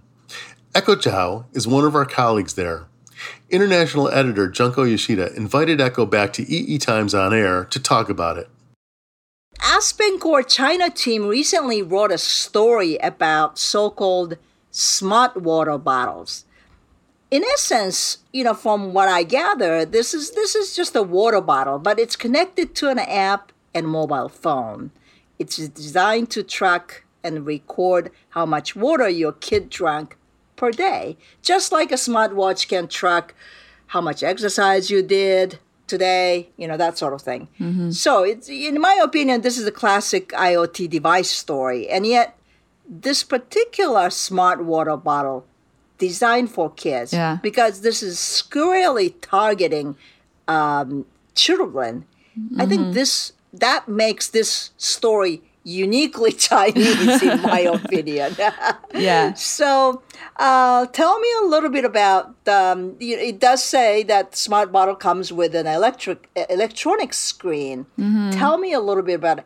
Echo 0.74 0.94
Zhao 0.94 1.46
is 1.54 1.66
one 1.66 1.84
of 1.84 1.94
our 1.94 2.04
colleagues 2.04 2.54
there 2.54 2.86
International 3.48 4.08
editor 4.10 4.48
Junko 4.48 4.82
Yoshida 4.84 5.34
invited 5.34 5.80
Echo 5.80 6.04
back 6.04 6.32
to 6.34 6.42
EE 6.42 6.78
Times 6.78 7.14
on 7.14 7.32
air 7.32 7.64
to 7.66 7.80
talk 7.80 8.08
about 8.08 8.36
it. 8.36 8.48
AspenCore 9.60 10.46
China 10.46 10.90
team 10.90 11.26
recently 11.26 11.80
wrote 11.80 12.12
a 12.12 12.18
story 12.18 12.96
about 12.98 13.58
so-called 13.58 14.36
smart 14.70 15.40
water 15.40 15.78
bottles. 15.78 16.44
In 17.30 17.42
essence, 17.54 18.18
you 18.32 18.44
know, 18.44 18.54
from 18.54 18.92
what 18.92 19.08
I 19.08 19.22
gather, 19.22 19.84
this 19.84 20.12
is 20.12 20.32
this 20.32 20.54
is 20.54 20.76
just 20.76 20.94
a 20.94 21.02
water 21.02 21.40
bottle, 21.40 21.78
but 21.78 21.98
it's 21.98 22.14
connected 22.14 22.74
to 22.76 22.88
an 22.88 22.98
app 22.98 23.50
and 23.76 23.86
mobile 23.86 24.28
phone. 24.28 24.90
It's 25.38 25.56
designed 25.56 26.30
to 26.30 26.42
track 26.42 27.04
and 27.22 27.44
record 27.44 28.10
how 28.30 28.46
much 28.46 28.74
water 28.74 29.08
your 29.08 29.32
kid 29.32 29.68
drank 29.68 30.16
per 30.56 30.70
day, 30.70 31.18
just 31.42 31.72
like 31.72 31.92
a 31.92 31.96
smartwatch 31.96 32.68
can 32.68 32.88
track 32.88 33.34
how 33.88 34.00
much 34.00 34.22
exercise 34.22 34.90
you 34.90 35.02
did 35.02 35.58
today, 35.86 36.48
you 36.56 36.66
know, 36.66 36.76
that 36.76 36.96
sort 36.96 37.12
of 37.12 37.20
thing. 37.22 37.48
Mm-hmm. 37.60 37.90
So, 37.90 38.24
it's, 38.24 38.48
in 38.48 38.80
my 38.80 38.98
opinion, 39.02 39.42
this 39.42 39.58
is 39.58 39.66
a 39.66 39.70
classic 39.70 40.30
IoT 40.30 40.88
device 40.90 41.30
story. 41.30 41.88
And 41.88 42.06
yet, 42.06 42.36
this 42.88 43.22
particular 43.22 44.10
smart 44.10 44.64
water 44.64 44.96
bottle 44.96 45.44
designed 45.98 46.50
for 46.50 46.70
kids, 46.70 47.12
yeah. 47.12 47.38
because 47.42 47.82
this 47.82 48.02
is 48.02 48.18
squarely 48.18 49.10
targeting 49.10 49.96
um, 50.48 51.06
children, 51.34 52.06
I 52.58 52.66
think 52.66 52.92
this 52.92 53.32
that 53.60 53.88
makes 53.88 54.28
this 54.28 54.70
story 54.76 55.42
uniquely 55.64 56.32
Chinese, 56.48 57.22
in 57.22 57.42
my 57.42 57.60
opinion. 57.78 58.36
Yeah. 58.94 59.34
So, 59.34 60.02
uh, 60.36 60.86
tell 60.86 61.20
me 61.20 61.28
a 61.42 61.46
little 61.46 61.68
bit 61.68 61.84
about. 61.84 62.34
Um, 62.48 62.96
it 62.98 63.38
does 63.38 63.62
say 63.62 64.02
that 64.04 64.34
smart 64.34 64.72
bottle 64.72 64.94
comes 64.94 65.32
with 65.32 65.54
an 65.54 65.66
electric 65.66 66.30
electronic 66.48 67.12
screen. 67.12 67.84
Tell 68.32 68.56
me 68.56 68.72
a 68.72 68.80
little 68.80 69.02
bit 69.02 69.16
about 69.16 69.40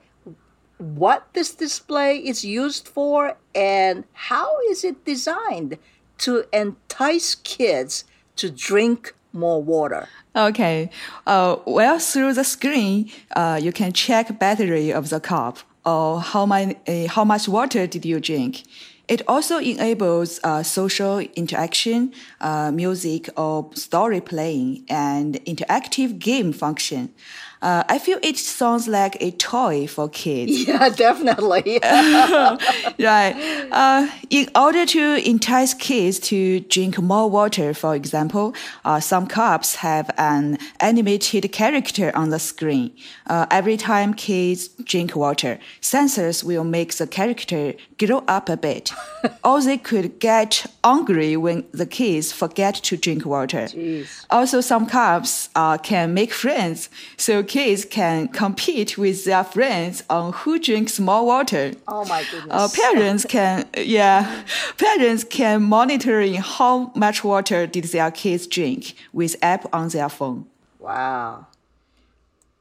what 0.79 1.27
this 1.33 1.53
display 1.53 2.19
is 2.19 2.45
used 2.45 2.87
for 2.87 3.37
and 3.55 4.05
how 4.13 4.49
is 4.71 4.85
it 4.85 5.05
designed 5.05 5.79
to 6.19 6.45
entice 6.53 7.35
kids 7.35 8.05
to 8.37 8.51
drink 8.51 9.15
more 9.33 9.63
water. 9.63 10.09
Okay. 10.35 10.91
Uh, 11.27 11.57
well, 11.67 11.99
through 11.99 12.35
the 12.35 12.45
screen, 12.45 13.11
uh, 13.37 13.59
you 13.63 13.73
can 13.73 13.93
check 13.93 14.39
battery 14.39 14.93
of 14.93 15.11
the 15.11 15.21
cup 15.21 15.59
or 15.85 16.21
how, 16.21 16.47
my, 16.47 16.77
uh, 16.87 17.07
how 17.09 17.25
much 17.25 17.49
water 17.49 17.87
did 17.87 18.05
you 18.05 18.21
drink. 18.21 18.65
It 19.09 19.23
also 19.27 19.59
enables 19.59 20.39
uh, 20.45 20.63
social 20.63 21.19
interaction, 21.19 22.13
uh, 22.41 22.71
music 22.71 23.29
or 23.37 23.69
story 23.75 24.21
playing, 24.21 24.85
and 24.89 25.35
interactive 25.47 26.21
game 26.21 26.53
function. 26.53 27.13
Uh, 27.63 27.85
I 27.89 27.99
feel 27.99 28.19
it 28.23 28.39
sounds 28.39 28.89
like 28.89 29.17
a 29.21 29.31
toy 29.33 29.87
for 29.87 30.09
kids. 30.09 30.51
Yeah, 30.71 30.89
definitely. 30.89 31.81
right. 31.83 33.35
Uh, 33.73 34.09
in 34.31 34.49
order 34.55 34.87
to 34.87 35.29
entice 35.29 35.75
kids 35.75 36.19
to 36.21 36.61
drink 36.61 37.01
more 37.01 37.29
water, 37.29 37.75
for 37.75 37.95
example, 37.97 38.55
uh, 38.85 39.01
some 39.01 39.27
cups 39.27 39.77
have 39.77 40.11
an 40.17 40.59
animated 40.79 41.51
character 41.51 42.13
on 42.15 42.31
the 42.31 42.39
screen. 42.39 42.93
Uh, 43.27 43.47
every 43.51 43.77
time 43.77 44.15
kids 44.15 44.69
drink 44.85 45.17
water, 45.17 45.59
sensors 45.81 46.45
will 46.45 46.65
make 46.65 46.95
the 46.95 47.07
character 47.07 47.75
grow 47.99 48.23
up 48.29 48.49
a 48.49 48.57
bit. 48.57 48.93
or 49.45 49.61
they 49.61 49.79
could 49.79 50.19
get 50.21 50.67
angry 50.85 51.37
when 51.37 51.65
the 51.73 51.87
kids 51.87 52.33
forget 52.33 52.75
to 52.75 52.97
drink 52.97 53.27
water. 53.27 53.67
Jeez. 53.67 54.25
Also, 54.31 54.61
some 54.61 54.87
cups 54.87 55.49
uh, 55.57 55.79
can 55.79 56.15
make 56.15 56.33
friends, 56.33 56.89
so 57.17 57.43
kids 57.51 57.85
can 57.85 58.29
compete 58.29 58.97
with 58.97 59.25
their 59.25 59.43
friends 59.43 60.05
on 60.09 60.33
who 60.33 60.57
drinks 60.57 61.01
more 61.01 61.27
water. 61.27 61.73
Oh 61.89 62.05
my 62.05 62.23
goodness. 62.31 62.53
Uh, 62.53 62.69
parents 62.73 63.25
can, 63.35 63.69
yeah, 63.77 64.45
parents 64.79 65.25
can 65.25 65.61
monitoring 65.65 66.35
how 66.35 66.93
much 66.95 67.25
water 67.25 67.67
did 67.67 67.85
their 67.87 68.13
kids 68.13 68.47
drink 68.47 68.95
with 69.13 69.35
app 69.43 69.67
on 69.75 69.89
their 69.89 70.09
phone. 70.09 70.47
Wow. 70.79 71.49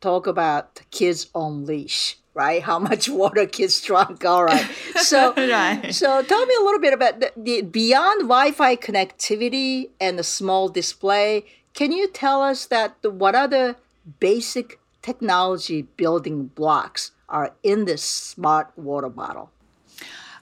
Talk 0.02 0.26
about 0.26 0.82
kids 0.90 1.28
on 1.36 1.68
leash, 1.68 2.18
right? 2.34 2.64
How 2.64 2.80
much 2.80 3.08
water 3.22 3.46
kids 3.46 3.80
drunk. 3.82 4.26
All 4.26 4.44
right. 4.44 4.66
So, 5.10 5.34
Right. 5.36 5.94
so 5.94 6.24
tell 6.24 6.46
me 6.48 6.56
a 6.60 6.64
little 6.64 6.80
bit 6.82 6.94
about 6.94 7.20
the, 7.20 7.32
the 7.38 7.62
beyond 7.62 8.22
Wi-Fi 8.22 8.76
connectivity 8.78 9.90
and 10.02 10.18
the 10.18 10.24
small 10.24 10.68
display. 10.68 11.46
Can 11.76 11.92
you 11.92 12.08
tell 12.10 12.42
us 12.42 12.66
that 12.66 13.00
the, 13.04 13.12
what 13.12 13.36
other 13.36 13.76
basic 14.20 14.79
technology 15.02 15.84
building 15.98 16.48
blocks 16.48 17.12
are 17.28 17.54
in 17.64 17.86
this 17.86 18.02
smart 18.04 18.72
water 18.76 19.10
bottle? 19.10 19.52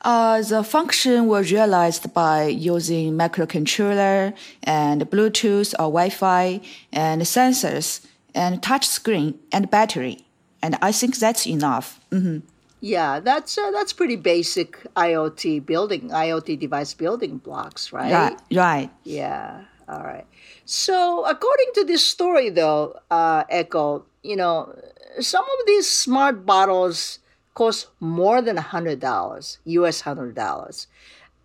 Uh, 0.04 0.42
the 0.42 0.64
function 0.64 1.28
was 1.28 1.52
realized 1.52 2.14
by 2.14 2.46
using 2.46 3.18
microcontroller 3.18 4.34
and 4.64 5.02
Bluetooth 5.10 5.74
or 5.74 5.90
Wi-Fi 5.92 6.62
and 6.94 7.24
sensors 7.24 8.06
and 8.36 8.62
touch 8.62 8.88
screen 8.88 9.40
and 9.52 9.70
battery. 9.70 10.26
And 10.62 10.78
I 10.82 10.92
think 10.92 11.18
that's 11.18 11.46
enough. 11.48 12.00
Mhm. 12.12 12.44
Yeah, 12.80 13.20
that's 13.20 13.58
uh, 13.58 13.72
that's 13.72 13.92
pretty 13.92 14.16
basic 14.16 14.78
IoT 14.96 15.65
building, 15.65 16.10
IoT 16.10 16.60
device 16.60 16.93
building 16.93 17.38
blocks, 17.38 17.91
right? 17.91 18.13
Right, 18.13 18.38
right. 18.54 18.89
Yeah. 19.04 19.62
All 19.89 20.04
right. 20.04 20.26
So, 20.65 21.26
according 21.26 21.67
to 21.76 21.86
this 21.86 22.06
story, 22.06 22.50
though, 22.50 23.00
uh, 23.10 23.46
Echo, 23.50 24.06
you 24.28 24.36
know, 24.36 24.78
some 25.20 25.44
of 25.44 25.66
these 25.66 25.90
smart 25.90 26.46
bottles 26.46 27.20
cost 27.54 27.88
more 28.00 28.42
than 28.42 28.58
a 28.58 28.62
hundred 28.62 29.00
dollars, 29.00 29.58
U.S. 29.66 30.02
hundred 30.02 30.36
dollars. 30.36 30.88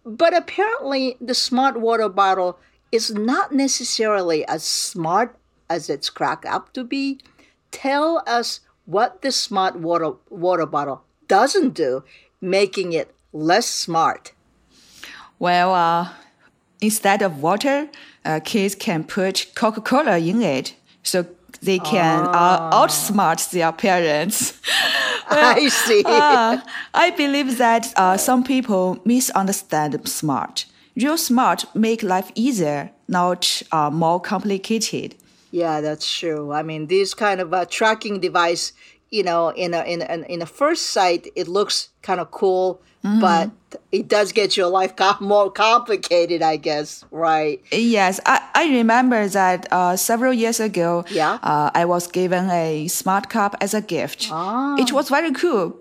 But 0.05 0.37
apparently, 0.37 1.17
the 1.21 1.35
smart 1.35 1.81
water 1.81 2.09
bottle 2.09 2.59
is 2.91 3.13
not 3.15 3.53
necessarily 3.53 4.45
as 4.47 4.65
smart 4.65 5.37
as 5.71 5.89
it's 5.89 6.11
cracked 6.11 6.45
up 6.45 6.73
to 6.75 6.83
be. 6.85 7.21
Tell 7.71 8.23
us 8.27 8.61
what 8.85 9.23
the 9.23 9.31
smart 9.31 9.77
water 9.77 10.15
water 10.29 10.67
bottle 10.67 11.03
doesn't 11.29 11.75
do, 11.75 12.05
making 12.41 12.93
it 12.93 13.15
less 13.33 13.67
smart. 13.67 14.33
Well, 15.39 15.73
uh, 15.75 16.11
instead 16.81 17.23
of 17.23 17.41
water, 17.43 17.89
uh, 18.25 18.41
kids 18.45 18.75
can 18.75 19.05
put 19.05 19.53
Coca-Cola 19.55 20.19
in 20.19 20.43
it, 20.43 20.75
so 21.03 21.27
they 21.63 21.79
can 21.79 22.27
uh, 22.33 22.71
outsmart 22.71 23.51
their 23.51 23.73
parents. 23.73 24.61
I 25.31 25.69
see. 25.69 26.03
Uh, 26.05 26.59
I 26.93 27.11
believe 27.11 27.59
that 27.59 27.93
uh, 27.97 28.17
some 28.17 28.45
people 28.45 29.01
misunderstand 29.05 30.09
smart. 30.09 30.67
Real 30.97 31.17
smart 31.17 31.65
make 31.75 32.03
life 32.03 32.31
easier, 32.35 32.91
not 33.09 33.63
uh, 33.73 33.91
more 33.91 34.21
complicated. 34.21 35.15
Yeah, 35.53 35.81
that's 35.81 36.11
true. 36.19 36.53
I 36.53 36.63
mean, 36.63 36.87
this 36.87 37.15
kind 37.15 37.41
of 37.41 37.53
a 37.53 37.67
tracking 37.67 38.21
device, 38.21 38.73
you 39.13 39.23
know, 39.23 39.51
in 39.51 39.75
a 39.75 39.83
in 39.85 40.03
a, 40.03 40.25
in 40.35 40.43
a 40.43 40.47
first 40.47 40.87
sight, 40.91 41.29
it 41.37 41.47
looks 41.47 41.91
kind 42.03 42.19
of 42.19 42.31
cool, 42.33 42.81
but 43.21 43.51
it 43.93 44.09
does 44.09 44.33
get 44.33 44.57
your 44.57 44.69
life 44.69 44.95
more 45.21 45.51
complicated, 45.53 46.41
I 46.43 46.57
guess. 46.57 47.05
Right? 47.11 47.61
Yes, 47.71 48.19
I, 48.27 48.41
I 48.55 48.65
remember 48.79 49.29
that 49.29 49.69
uh, 49.71 49.97
several 49.97 50.33
years 50.33 50.59
ago, 50.61 51.05
Yeah. 51.11 51.39
uh, 51.43 51.71
I 51.75 51.85
was 51.85 52.07
given 52.09 52.49
a 52.51 52.89
smart 52.89 53.29
cup 53.29 53.55
as 53.61 53.75
a 53.75 53.81
gift. 53.83 54.29
Ah. 54.33 54.77
It 54.79 54.93
was 54.93 55.09
very 55.11 55.33
cool, 55.33 55.77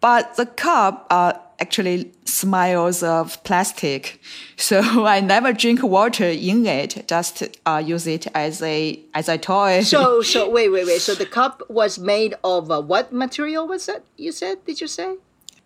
but 0.00 0.34
the 0.36 0.46
cup 0.46 1.06
uh, 1.10 1.32
actually 1.60 2.12
smiles 2.24 3.02
of 3.02 3.42
plastic, 3.44 4.20
so 4.56 4.80
I 5.06 5.20
never 5.20 5.52
drink 5.52 5.82
water 5.82 6.24
in 6.28 6.66
it. 6.66 7.04
Just 7.08 7.42
uh, 7.66 7.82
use 7.84 8.06
it 8.06 8.26
as 8.34 8.62
a 8.62 8.98
as 9.14 9.28
a 9.28 9.38
toy. 9.38 9.82
So, 9.82 10.22
so 10.32 10.48
wait, 10.48 10.70
wait, 10.70 10.86
wait. 10.86 11.00
So 11.00 11.14
the 11.14 11.26
cup 11.26 11.62
was 11.68 11.98
made 11.98 12.34
of 12.42 12.70
uh, 12.70 12.80
what 12.80 13.12
material 13.12 13.66
was 13.66 13.86
that? 13.86 14.04
You 14.16 14.32
said? 14.32 14.64
Did 14.64 14.80
you 14.80 14.88
say? 14.88 15.16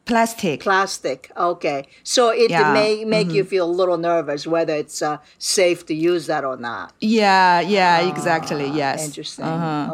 plastic. 0.09 0.61
Plastic. 0.61 1.31
Okay. 1.37 1.85
So 2.03 2.31
it 2.31 2.51
Yeah, 2.51 2.73
may 2.73 3.05
make 3.05 3.31
you 3.31 3.45
feel 3.45 3.67
a 3.67 3.75
little 3.81 3.99
nervous 3.99 4.47
whether 4.47 4.75
it's 4.75 5.03
uh, 5.03 5.19
safe 5.37 5.85
to 5.85 5.93
use 5.95 6.25
that 6.29 6.45
or 6.47 6.57
not. 6.57 6.95
yeah, 7.01 7.61
yeah, 7.61 8.09
exactly. 8.09 8.71
Yes. 8.71 9.01
Ah, 9.03 9.05
Interesting. 9.05 9.45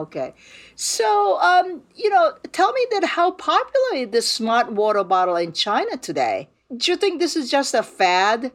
Okay. 0.04 0.34
So, 0.76 1.38
um, 1.40 1.82
you 1.94 2.10
know, 2.10 2.34
tell 2.52 2.72
me 2.72 2.86
that 2.92 3.04
how 3.04 3.30
popular 3.32 3.94
is 3.94 4.08
this 4.10 4.28
smart 4.28 4.72
water 4.72 5.04
bottle 5.04 5.36
in 5.36 5.52
China 5.52 5.96
today? 5.96 6.48
Do 6.76 6.90
you 6.90 6.96
think 6.96 7.20
this 7.20 7.36
is 7.36 7.50
just 7.50 7.74
a 7.74 7.82
fad 7.82 8.52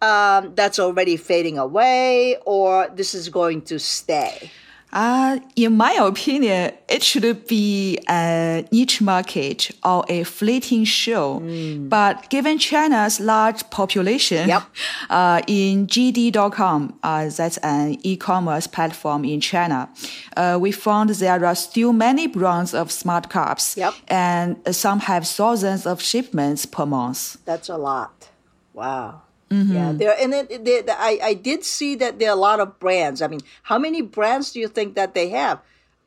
um, 0.00 0.54
that's 0.54 0.78
already 0.78 1.16
fading 1.16 1.58
away, 1.58 2.36
or 2.44 2.88
this 2.94 3.14
is 3.14 3.28
going 3.28 3.62
to 3.62 3.78
stay? 3.78 4.50
Uh, 4.92 5.38
in 5.56 5.76
my 5.76 5.92
opinion, 5.94 6.70
it 6.88 7.02
should 7.02 7.46
be 7.46 7.98
a 8.08 8.64
niche 8.70 9.00
market 9.00 9.70
or 9.84 10.04
a 10.08 10.22
fleeting 10.24 10.84
show. 10.84 11.40
But 11.88 12.28
given 12.28 12.58
China's 12.58 13.18
large 13.18 13.68
population, 13.70 14.48
Yep. 14.48 14.62
uh, 15.10 15.40
in 15.46 15.86
JD.com, 15.86 16.98
uh, 17.02 17.28
that's 17.30 17.56
an 17.58 17.96
e-commerce 18.02 18.66
platform 18.66 19.24
in 19.24 19.40
China, 19.40 19.88
uh, 20.36 20.58
we 20.60 20.72
found 20.72 21.08
there 21.10 21.44
are 21.46 21.54
still 21.54 21.92
many 21.92 22.26
brands 22.26 22.74
of 22.74 22.90
smart 22.92 23.30
cups, 23.30 23.76
Yep. 23.76 23.94
and 24.08 24.56
some 24.72 25.00
have 25.00 25.26
thousands 25.26 25.86
of 25.86 26.02
shipments 26.02 26.66
per 26.66 26.84
month. 26.84 27.38
That's 27.46 27.68
a 27.70 27.76
lot. 27.78 28.28
Wow. 28.74 29.22
Yeah, 29.52 29.92
there 29.92 30.14
and 30.18 30.32
it, 30.34 30.50
it, 30.50 30.64
there- 30.64 30.96
I 30.98 31.18
I 31.22 31.34
did 31.34 31.64
see 31.64 31.94
that 31.96 32.18
there 32.18 32.30
are 32.30 32.36
a 32.36 32.40
lot 32.40 32.58
of 32.60 32.78
brands. 32.80 33.20
I 33.20 33.28
mean, 33.28 33.40
how 33.64 33.78
many 33.78 34.00
brands 34.00 34.52
do 34.52 34.60
you 34.60 34.68
think 34.68 34.94
that 34.96 35.12
they 35.14 35.28
have? 35.30 35.60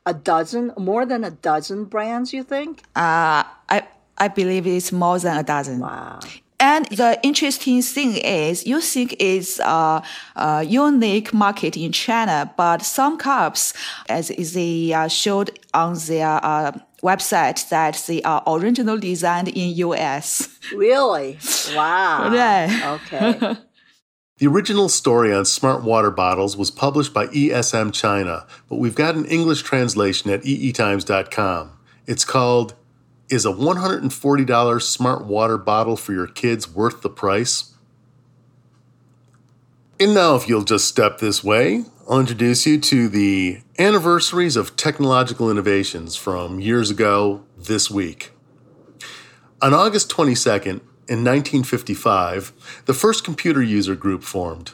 A 0.06 0.14
dozen, 0.14 0.72
more 0.78 1.04
than 1.06 1.24
a 1.24 1.30
dozen 1.30 1.84
brands. 1.86 2.32
You 2.32 2.42
think? 2.44 2.82
Uh, 2.94 3.42
I 3.68 3.86
I 4.18 4.28
believe 4.28 4.66
it's 4.66 4.92
more 4.92 5.18
than 5.18 5.36
a 5.36 5.42
dozen. 5.42 5.80
Wow. 5.80 6.20
And 6.66 6.86
the 6.86 7.20
interesting 7.22 7.80
thing 7.80 8.16
is, 8.16 8.66
you 8.66 8.80
think 8.80 9.14
it's 9.20 9.60
a, 9.60 10.02
a 10.34 10.64
unique 10.64 11.32
market 11.32 11.76
in 11.76 11.92
China, 11.92 12.52
but 12.56 12.82
some 12.82 13.18
cups, 13.18 13.72
as 14.08 14.28
they 14.54 14.92
uh, 14.92 15.06
showed 15.06 15.56
on 15.72 15.94
their 16.08 16.44
uh, 16.44 16.72
website, 17.04 17.68
that 17.68 18.02
they 18.08 18.20
are 18.22 18.42
originally 18.48 18.98
designed 18.98 19.46
in 19.46 19.76
US. 19.86 20.58
Really? 20.74 21.38
Wow. 21.72 22.30
Right. 22.36 23.00
Okay. 23.12 23.56
The 24.38 24.48
original 24.48 24.90
story 24.90 25.32
on 25.32 25.46
smart 25.46 25.82
water 25.82 26.10
bottles 26.10 26.58
was 26.58 26.70
published 26.70 27.14
by 27.14 27.28
ESM 27.28 27.90
China, 27.94 28.46
but 28.68 28.76
we've 28.76 28.94
got 28.94 29.14
an 29.14 29.24
English 29.24 29.62
translation 29.62 30.30
at 30.30 30.44
eetimes.com. 30.44 31.72
It's 32.06 32.26
called 32.26 32.74
Is 33.28 33.44
a 33.44 33.52
$140 33.52 34.82
smart 34.82 35.24
water 35.24 35.58
bottle 35.58 35.96
for 35.96 36.12
your 36.12 36.28
kids 36.28 36.72
worth 36.72 37.02
the 37.02 37.10
price? 37.10 37.74
And 39.98 40.14
now, 40.14 40.36
if 40.36 40.48
you'll 40.48 40.62
just 40.62 40.86
step 40.86 41.18
this 41.18 41.42
way, 41.42 41.84
I'll 42.08 42.20
introduce 42.20 42.66
you 42.66 42.78
to 42.78 43.08
the 43.08 43.62
anniversaries 43.80 44.54
of 44.54 44.76
technological 44.76 45.50
innovations 45.50 46.14
from 46.14 46.60
years 46.60 46.88
ago 46.88 47.42
this 47.56 47.90
week. 47.90 48.30
On 49.60 49.74
August 49.74 50.08
22nd, 50.10 50.80
in 51.08 51.24
1955, 51.24 52.82
the 52.84 52.94
first 52.94 53.24
computer 53.24 53.62
user 53.62 53.96
group 53.96 54.22
formed. 54.22 54.72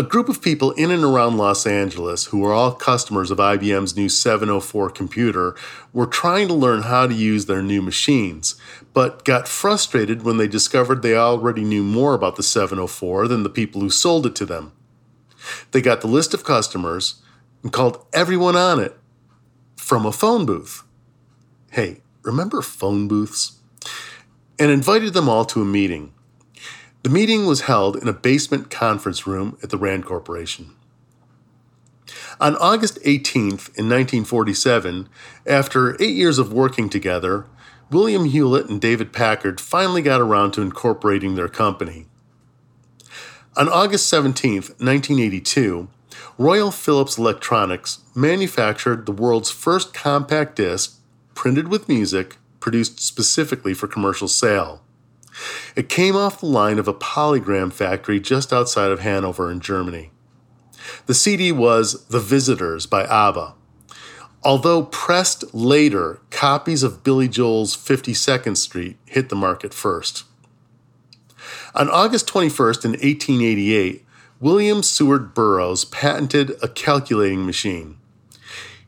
A 0.00 0.02
group 0.02 0.30
of 0.30 0.40
people 0.40 0.70
in 0.70 0.90
and 0.90 1.04
around 1.04 1.36
Los 1.36 1.66
Angeles 1.66 2.24
who 2.24 2.38
were 2.38 2.54
all 2.54 2.72
customers 2.72 3.30
of 3.30 3.36
IBM's 3.36 3.94
new 3.94 4.08
704 4.08 4.88
computer 4.88 5.54
were 5.92 6.06
trying 6.06 6.48
to 6.48 6.54
learn 6.54 6.84
how 6.84 7.06
to 7.06 7.12
use 7.12 7.44
their 7.44 7.60
new 7.60 7.82
machines, 7.82 8.58
but 8.94 9.26
got 9.26 9.46
frustrated 9.46 10.22
when 10.22 10.38
they 10.38 10.48
discovered 10.48 11.02
they 11.02 11.14
already 11.14 11.64
knew 11.64 11.82
more 11.82 12.14
about 12.14 12.36
the 12.36 12.42
704 12.42 13.28
than 13.28 13.42
the 13.42 13.50
people 13.50 13.82
who 13.82 13.90
sold 13.90 14.24
it 14.24 14.34
to 14.36 14.46
them. 14.46 14.72
They 15.72 15.82
got 15.82 16.00
the 16.00 16.06
list 16.06 16.32
of 16.32 16.44
customers 16.44 17.20
and 17.62 17.70
called 17.70 18.02
everyone 18.14 18.56
on 18.56 18.80
it 18.80 18.96
from 19.76 20.06
a 20.06 20.12
phone 20.12 20.46
booth. 20.46 20.82
Hey, 21.72 22.00
remember 22.22 22.62
phone 22.62 23.06
booths? 23.06 23.60
and 24.60 24.70
invited 24.70 25.14
them 25.14 25.26
all 25.28 25.46
to 25.46 25.62
a 25.62 25.64
meeting. 25.64 26.12
The 27.02 27.08
meeting 27.08 27.46
was 27.46 27.62
held 27.62 27.96
in 27.96 28.08
a 28.08 28.12
basement 28.12 28.70
conference 28.70 29.26
room 29.26 29.56
at 29.62 29.70
the 29.70 29.78
Rand 29.78 30.04
Corporation. 30.04 30.72
On 32.38 32.54
August 32.56 32.96
18th, 33.02 33.68
in 33.78 33.88
1947, 33.88 35.08
after 35.46 35.94
eight 36.02 36.14
years 36.14 36.38
of 36.38 36.52
working 36.52 36.90
together, 36.90 37.46
William 37.90 38.26
Hewlett 38.26 38.68
and 38.68 38.78
David 38.80 39.14
Packard 39.14 39.62
finally 39.62 40.02
got 40.02 40.20
around 40.20 40.52
to 40.52 40.62
incorporating 40.62 41.36
their 41.36 41.48
company. 41.48 42.04
On 43.56 43.66
August 43.66 44.12
17th, 44.12 44.68
1982, 44.78 45.88
Royal 46.36 46.70
Philips 46.70 47.16
Electronics 47.16 48.00
manufactured 48.14 49.06
the 49.06 49.12
world's 49.12 49.50
first 49.50 49.94
compact 49.94 50.56
disc, 50.56 51.00
printed 51.34 51.68
with 51.68 51.88
music, 51.88 52.36
produced 52.60 53.00
specifically 53.00 53.72
for 53.72 53.88
commercial 53.88 54.28
sale. 54.28 54.82
It 55.76 55.88
came 55.88 56.16
off 56.16 56.40
the 56.40 56.46
line 56.46 56.78
of 56.78 56.88
a 56.88 56.94
polygram 56.94 57.72
factory 57.72 58.20
just 58.20 58.52
outside 58.52 58.90
of 58.90 59.00
Hanover 59.00 59.50
in 59.50 59.60
Germany. 59.60 60.10
The 61.06 61.14
CD 61.14 61.52
was 61.52 62.06
The 62.06 62.20
Visitors 62.20 62.86
by 62.86 63.04
ABBA. 63.04 63.54
Although 64.42 64.84
pressed 64.84 65.52
later, 65.54 66.20
copies 66.30 66.82
of 66.82 67.04
Billy 67.04 67.28
Joel's 67.28 67.76
52nd 67.76 68.56
Street 68.56 68.96
hit 69.04 69.28
the 69.28 69.36
market 69.36 69.74
first. 69.74 70.24
On 71.74 71.88
August 71.90 72.26
21st, 72.26 72.84
in 72.84 72.90
1888, 72.92 74.04
William 74.40 74.82
Seward 74.82 75.34
Burroughs 75.34 75.84
patented 75.84 76.52
a 76.62 76.68
calculating 76.68 77.44
machine. 77.44 77.98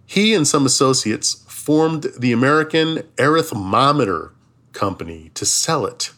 He 0.06 0.34
and 0.34 0.48
some 0.48 0.64
associates 0.64 1.44
formed 1.46 2.06
the 2.18 2.32
American 2.32 3.02
Arithmometer 3.18 4.32
Company 4.72 5.30
to 5.34 5.44
sell 5.44 5.84
it. 5.84 6.12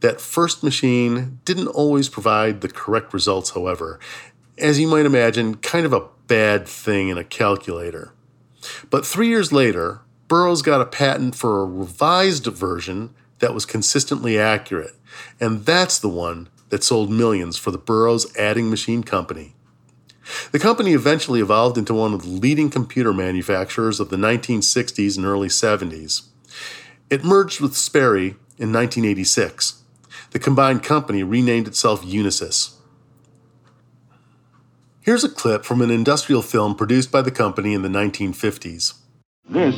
That 0.00 0.20
first 0.20 0.62
machine 0.62 1.40
didn't 1.44 1.68
always 1.68 2.08
provide 2.08 2.60
the 2.60 2.68
correct 2.68 3.14
results, 3.14 3.50
however. 3.50 3.98
As 4.58 4.78
you 4.78 4.86
might 4.86 5.06
imagine, 5.06 5.56
kind 5.56 5.86
of 5.86 5.92
a 5.92 6.06
bad 6.26 6.66
thing 6.68 7.08
in 7.08 7.18
a 7.18 7.24
calculator. 7.24 8.12
But 8.90 9.06
three 9.06 9.28
years 9.28 9.52
later, 9.52 10.00
Burroughs 10.28 10.62
got 10.62 10.80
a 10.80 10.86
patent 10.86 11.34
for 11.34 11.60
a 11.60 11.66
revised 11.66 12.46
version 12.46 13.14
that 13.38 13.54
was 13.54 13.64
consistently 13.64 14.38
accurate, 14.38 14.96
and 15.40 15.64
that's 15.64 15.98
the 15.98 16.08
one 16.08 16.48
that 16.70 16.82
sold 16.82 17.10
millions 17.10 17.56
for 17.56 17.70
the 17.70 17.78
Burroughs 17.78 18.36
Adding 18.36 18.68
Machine 18.68 19.02
Company. 19.02 19.54
The 20.50 20.58
company 20.58 20.92
eventually 20.92 21.40
evolved 21.40 21.78
into 21.78 21.94
one 21.94 22.12
of 22.12 22.22
the 22.22 22.28
leading 22.28 22.70
computer 22.70 23.12
manufacturers 23.12 24.00
of 24.00 24.08
the 24.08 24.16
1960s 24.16 25.16
and 25.16 25.24
early 25.24 25.48
70s. 25.48 26.22
It 27.08 27.24
merged 27.24 27.60
with 27.60 27.76
Sperry 27.76 28.30
in 28.58 28.72
1986. 28.72 29.82
The 30.36 30.40
combined 30.40 30.82
company 30.82 31.22
renamed 31.22 31.66
itself 31.66 32.04
Unisys. 32.04 32.74
Here's 35.00 35.24
a 35.24 35.30
clip 35.30 35.64
from 35.64 35.80
an 35.80 35.90
industrial 35.90 36.42
film 36.42 36.74
produced 36.74 37.10
by 37.10 37.22
the 37.22 37.30
company 37.30 37.72
in 37.72 37.80
the 37.80 37.88
1950s. 37.88 38.98
This 39.48 39.74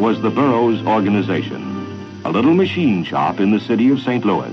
was 0.00 0.20
the 0.20 0.30
Burroughs 0.30 0.84
Organization, 0.84 2.20
a 2.24 2.30
little 2.32 2.54
machine 2.54 3.04
shop 3.04 3.38
in 3.38 3.52
the 3.52 3.60
city 3.60 3.88
of 3.90 4.00
St. 4.00 4.24
Louis. 4.24 4.52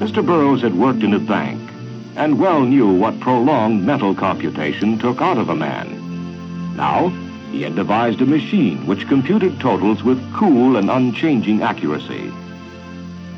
Mr. 0.00 0.22
Burroughs 0.22 0.60
had 0.60 0.74
worked 0.74 1.02
in 1.02 1.14
a 1.14 1.18
bank 1.18 1.70
and 2.16 2.38
well 2.38 2.60
knew 2.60 2.92
what 2.92 3.18
prolonged 3.20 3.86
mental 3.86 4.14
computation 4.14 4.98
took 4.98 5.22
out 5.22 5.38
of 5.38 5.48
a 5.48 5.56
man. 5.56 6.76
Now, 6.76 7.08
he 7.50 7.62
had 7.62 7.74
devised 7.74 8.20
a 8.20 8.26
machine 8.26 8.86
which 8.86 9.08
computed 9.08 9.58
totals 9.60 10.02
with 10.02 10.20
cool 10.34 10.76
and 10.76 10.90
unchanging 10.90 11.62
accuracy. 11.62 12.30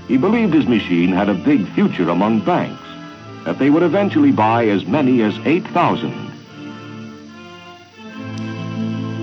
He 0.08 0.16
believed 0.16 0.54
his 0.54 0.66
machine 0.66 1.10
had 1.12 1.28
a 1.28 1.34
big 1.34 1.66
future 1.68 2.10
among 2.10 2.40
banks, 2.40 2.82
that 3.44 3.58
they 3.58 3.70
would 3.70 3.82
eventually 3.82 4.32
buy 4.32 4.66
as 4.68 4.86
many 4.86 5.22
as 5.22 5.38
8,000. 5.44 6.26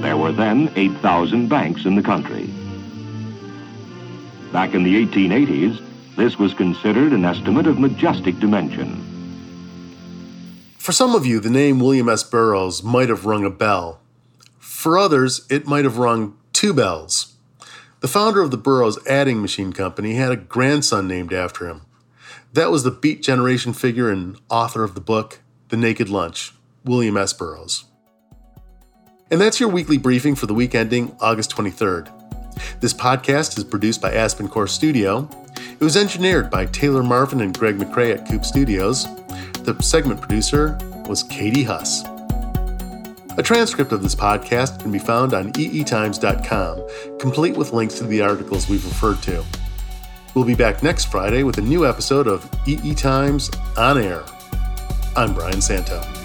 There 0.01 0.17
were 0.17 0.33
then 0.33 0.69
8,000 0.75 1.47
banks 1.47 1.85
in 1.85 1.95
the 1.95 2.01
country. 2.01 2.49
Back 4.51 4.73
in 4.73 4.83
the 4.83 5.05
1880s, 5.05 5.81
this 6.17 6.37
was 6.37 6.53
considered 6.53 7.13
an 7.13 7.25
estimate 7.25 7.65
of 7.65 7.79
majestic 7.79 8.39
dimension. 8.39 8.99
For 10.77 10.91
some 10.91 11.15
of 11.15 11.25
you, 11.25 11.39
the 11.39 11.49
name 11.49 11.79
William 11.79 12.09
S. 12.09 12.23
Burroughs 12.23 12.83
might 12.83 13.07
have 13.07 13.25
rung 13.25 13.45
a 13.45 13.49
bell. 13.49 14.01
For 14.59 14.97
others, 14.97 15.47
it 15.49 15.65
might 15.65 15.85
have 15.85 15.97
rung 15.97 16.37
two 16.51 16.73
bells. 16.73 17.32
The 18.03 18.09
founder 18.09 18.41
of 18.41 18.51
the 18.51 18.57
Burroughs 18.57 18.99
Adding 19.07 19.41
Machine 19.41 19.71
Company 19.71 20.15
had 20.15 20.33
a 20.33 20.35
grandson 20.35 21.07
named 21.07 21.31
after 21.31 21.69
him. 21.69 21.83
That 22.51 22.69
was 22.69 22.83
the 22.83 22.91
Beat 22.91 23.21
Generation 23.23 23.71
figure 23.71 24.09
and 24.09 24.35
author 24.49 24.83
of 24.83 24.93
the 24.93 24.99
book, 24.99 25.39
The 25.69 25.77
Naked 25.77 26.09
Lunch, 26.09 26.51
William 26.83 27.15
S. 27.15 27.31
Burroughs. 27.31 27.85
And 29.31 29.39
that's 29.39 29.61
your 29.61 29.69
weekly 29.69 29.97
briefing 29.97 30.35
for 30.35 30.47
the 30.47 30.53
week 30.53 30.75
ending 30.75 31.15
August 31.21 31.55
23rd. 31.55 32.11
This 32.81 32.93
podcast 32.93 33.57
is 33.57 33.63
produced 33.63 34.01
by 34.01 34.11
Aspen 34.11 34.49
Core 34.49 34.67
Studio. 34.67 35.29
It 35.55 35.81
was 35.81 35.95
engineered 35.95 36.49
by 36.49 36.65
Taylor 36.65 37.03
Marvin 37.03 37.39
and 37.39 37.57
Greg 37.57 37.77
McRae 37.77 38.17
at 38.17 38.27
Coupe 38.27 38.43
Studios. 38.43 39.05
The 39.63 39.77
segment 39.81 40.19
producer 40.19 40.77
was 41.07 41.23
Katie 41.23 41.63
Huss. 41.63 42.03
A 43.35 43.41
transcript 43.41 43.91
of 43.91 44.03
this 44.03 44.13
podcast 44.13 44.79
can 44.79 44.91
be 44.91 44.99
found 44.99 45.33
on 45.33 45.51
eetimes.com, 45.57 47.17
complete 47.17 47.57
with 47.57 47.73
links 47.73 47.95
to 47.95 48.03
the 48.03 48.21
articles 48.21 48.69
we've 48.69 48.85
referred 48.85 49.23
to. 49.23 49.43
We'll 50.35 50.45
be 50.45 50.53
back 50.53 50.83
next 50.83 51.05
Friday 51.05 51.41
with 51.41 51.57
a 51.57 51.61
new 51.61 51.87
episode 51.87 52.27
of 52.27 52.47
EE 52.67 52.93
Times 52.93 53.49
On 53.75 53.97
Air. 53.97 54.23
I'm 55.15 55.33
Brian 55.33 55.61
Santo. 55.61 56.22